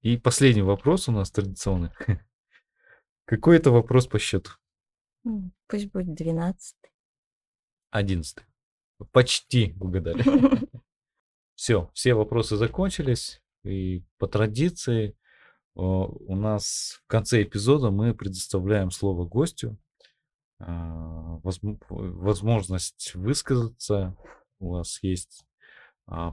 И 0.00 0.16
последний 0.16 0.62
вопрос 0.62 1.08
у 1.08 1.12
нас 1.12 1.30
традиционный. 1.30 1.90
Какой 3.24 3.56
это 3.56 3.70
вопрос 3.70 4.06
по 4.06 4.18
счету? 4.18 4.50
Пусть 5.66 5.90
будет 5.92 6.14
12. 6.14 6.76
Одиннадцатый. 7.90 8.44
Почти 9.12 9.74
угадали. 9.80 10.22
Все, 11.54 11.90
все 11.92 12.14
вопросы 12.14 12.56
закончились. 12.56 13.42
И 13.64 14.04
по 14.18 14.28
традиции 14.28 15.08
э, 15.10 15.14
у 15.74 16.36
нас 16.36 17.00
в 17.04 17.06
конце 17.08 17.42
эпизода 17.42 17.90
мы 17.90 18.14
предоставляем 18.14 18.92
слово 18.92 19.26
гостю. 19.26 19.76
а, 20.60 21.38
возм- 21.42 21.80
Возможность 21.88 23.14
высказаться. 23.16 24.16
У 24.60 24.70
вас 24.70 25.02
есть 25.02 25.44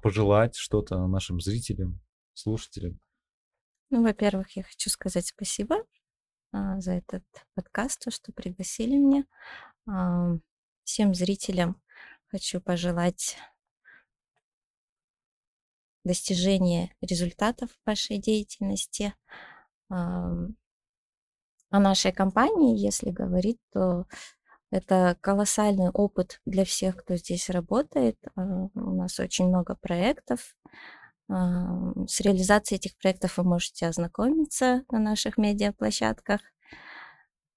пожелать 0.01 0.55
что-то 0.55 1.05
нашим 1.07 1.39
зрителям, 1.39 1.99
слушателям. 2.33 2.99
Ну, 3.89 4.03
во-первых, 4.03 4.55
я 4.55 4.63
хочу 4.63 4.89
сказать 4.89 5.27
спасибо 5.27 5.77
а, 6.51 6.79
за 6.79 6.93
этот 6.93 7.23
подкаст, 7.53 8.03
то, 8.03 8.11
что 8.11 8.31
пригласили 8.31 8.95
меня. 8.95 9.25
А, 9.87 10.37
Всем 10.85 11.15
зрителям 11.15 11.81
хочу 12.27 12.61
пожелать 12.61 13.37
достижения 16.03 16.95
результатов 17.01 17.71
вашей 17.85 18.19
деятельности. 18.19 19.15
О 19.89 20.49
нашей 21.71 22.11
компании, 22.13 22.77
если 22.77 23.09
говорить, 23.09 23.59
то 23.71 24.05
это 24.71 25.17
колоссальный 25.21 25.89
опыт 25.89 26.41
для 26.45 26.65
всех, 26.65 26.97
кто 26.97 27.15
здесь 27.15 27.49
работает. 27.49 28.17
А, 28.35 28.41
У 28.75 28.91
нас 28.95 29.19
очень 29.19 29.47
много 29.47 29.75
проектов. 29.75 30.55
Ам, 31.29 32.07
С 32.07 32.21
реализацией 32.21 32.79
этих 32.79 32.97
проектов 32.97 33.37
вы 33.37 33.43
можете 33.45 33.87
ознакомиться 33.87 34.83
на 34.91 34.99
наших 34.99 35.37
медиаплощадках. 35.37 36.41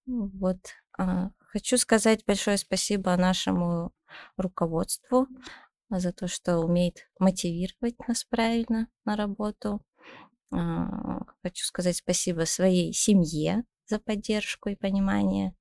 Вот. 0.07 0.59
а, 0.99 1.31
Хочу 1.53 1.77
сказать 1.79 2.25
большое 2.27 2.57
спасибо 2.59 3.17
нашему 3.17 3.93
руководству 4.37 5.27
а, 5.91 6.01
за 6.01 6.13
то, 6.13 6.29
что 6.29 6.59
умеет 6.59 7.09
мотивировать 7.19 7.97
нас 8.09 8.25
правильно 8.25 8.89
на 9.05 9.17
работу. 9.17 9.83
А, 10.53 11.21
Хочу 11.43 11.65
сказать 11.67 11.97
спасибо 11.99 12.45
своей 12.45 12.93
семье 12.93 13.65
за 13.87 13.99
поддержку 14.01 14.71
и 14.71 14.77
понимание. 14.77 15.55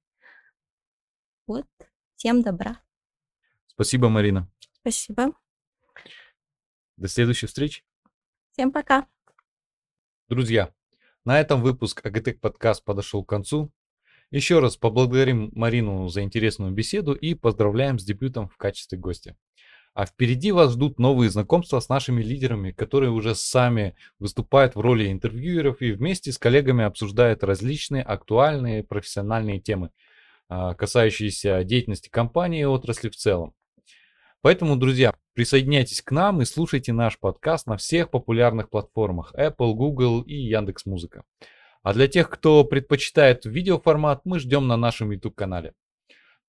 Вот. 1.47 1.65
Всем 2.17 2.41
добра. 2.41 2.81
Спасибо, 3.67 4.10
Марина. 4.10 4.51
Спасибо. 4.81 5.31
До 6.97 7.07
следующей 7.07 7.47
встречи. 7.47 7.83
Всем 8.51 8.71
пока. 8.71 9.07
Друзья, 10.27 10.73
на 11.23 11.39
этом 11.39 11.62
выпуск 11.62 12.05
Агатек 12.05 12.41
подкаст 12.41 12.83
подошел 12.83 13.23
к 13.23 13.29
концу. 13.29 13.71
Еще 14.29 14.60
раз 14.60 14.75
поблагодарим 14.75 15.51
Марину 15.53 16.10
за 16.10 16.21
интересную 16.21 16.73
беседу 16.73 17.13
и 17.13 17.33
поздравляем 17.33 17.97
с 17.97 18.03
дебютом 18.03 18.49
в 18.49 18.57
качестве 18.57 18.97
гостя. 18.97 19.38
А 19.93 20.05
впереди 20.05 20.51
вас 20.51 20.73
ждут 20.73 20.99
новые 20.99 21.29
знакомства 21.29 21.79
с 21.79 21.88
нашими 21.88 22.21
лидерами, 22.21 22.71
которые 22.71 23.10
уже 23.10 23.36
сами 23.36 23.95
выступают 24.19 24.75
в 24.75 24.79
роли 24.79 25.12
интервьюеров 25.12 25.81
и 25.81 25.93
вместе 25.93 26.31
с 26.31 26.38
коллегами 26.38 26.83
обсуждают 26.83 27.43
различные 27.43 28.03
актуальные 28.03 28.83
профессиональные 28.83 29.62
темы, 29.62 29.91
касающиеся 30.49 31.63
деятельности 31.63 32.10
компании 32.10 32.62
и 32.62 32.65
отрасли 32.65 33.10
в 33.10 33.15
целом. 33.15 33.53
Поэтому, 34.41 34.77
друзья, 34.77 35.13
присоединяйтесь 35.33 36.01
к 36.01 36.12
нам 36.12 36.41
и 36.41 36.45
слушайте 36.45 36.93
наш 36.93 37.19
подкаст 37.19 37.67
на 37.67 37.75
всех 37.77 38.12
популярных 38.12 38.69
платформах 38.69 39.33
Apple, 39.36 39.73
Google 39.73 40.21
и 40.21 40.36
Яндекс.Музыка. 40.36 41.23
А 41.83 41.93
для 41.93 42.07
тех, 42.07 42.29
кто 42.29 42.63
предпочитает 42.63 43.45
видеоформат, 43.45 44.21
мы 44.25 44.39
ждем 44.39 44.67
на 44.67 44.77
нашем 44.77 45.12
YouTube-канале. 45.12 45.73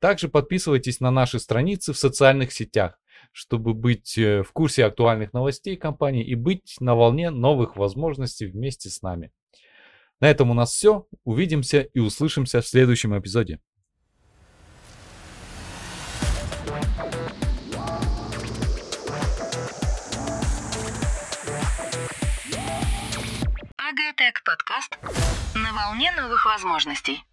Также 0.00 0.28
подписывайтесь 0.28 1.00
на 1.00 1.11
наши 1.11 1.38
страницы 1.38 1.92
в 1.92 1.98
социальных 1.98 2.52
сетях, 2.52 3.00
чтобы 3.32 3.74
быть 3.74 4.16
э, 4.16 4.42
в 4.42 4.52
курсе 4.52 4.84
актуальных 4.84 5.32
новостей 5.32 5.76
компании 5.76 6.24
и 6.24 6.34
быть 6.34 6.76
на 6.80 6.94
волне 6.94 7.30
новых 7.30 7.76
возможностей 7.76 8.46
вместе 8.46 8.90
с 8.90 9.02
нами. 9.02 9.32
На 10.20 10.30
этом 10.30 10.50
у 10.50 10.54
нас 10.54 10.70
все. 10.70 11.06
Увидимся 11.24 11.80
и 11.80 11.98
услышимся 11.98 12.61
в 12.61 12.66
следующем 12.66 13.18
эпизоде. 13.18 13.61
Агатек 24.18 24.42
подкаст 24.42 24.98
на 25.54 25.72
волне 25.72 26.11
новых 26.11 26.44
возможностей. 26.44 27.24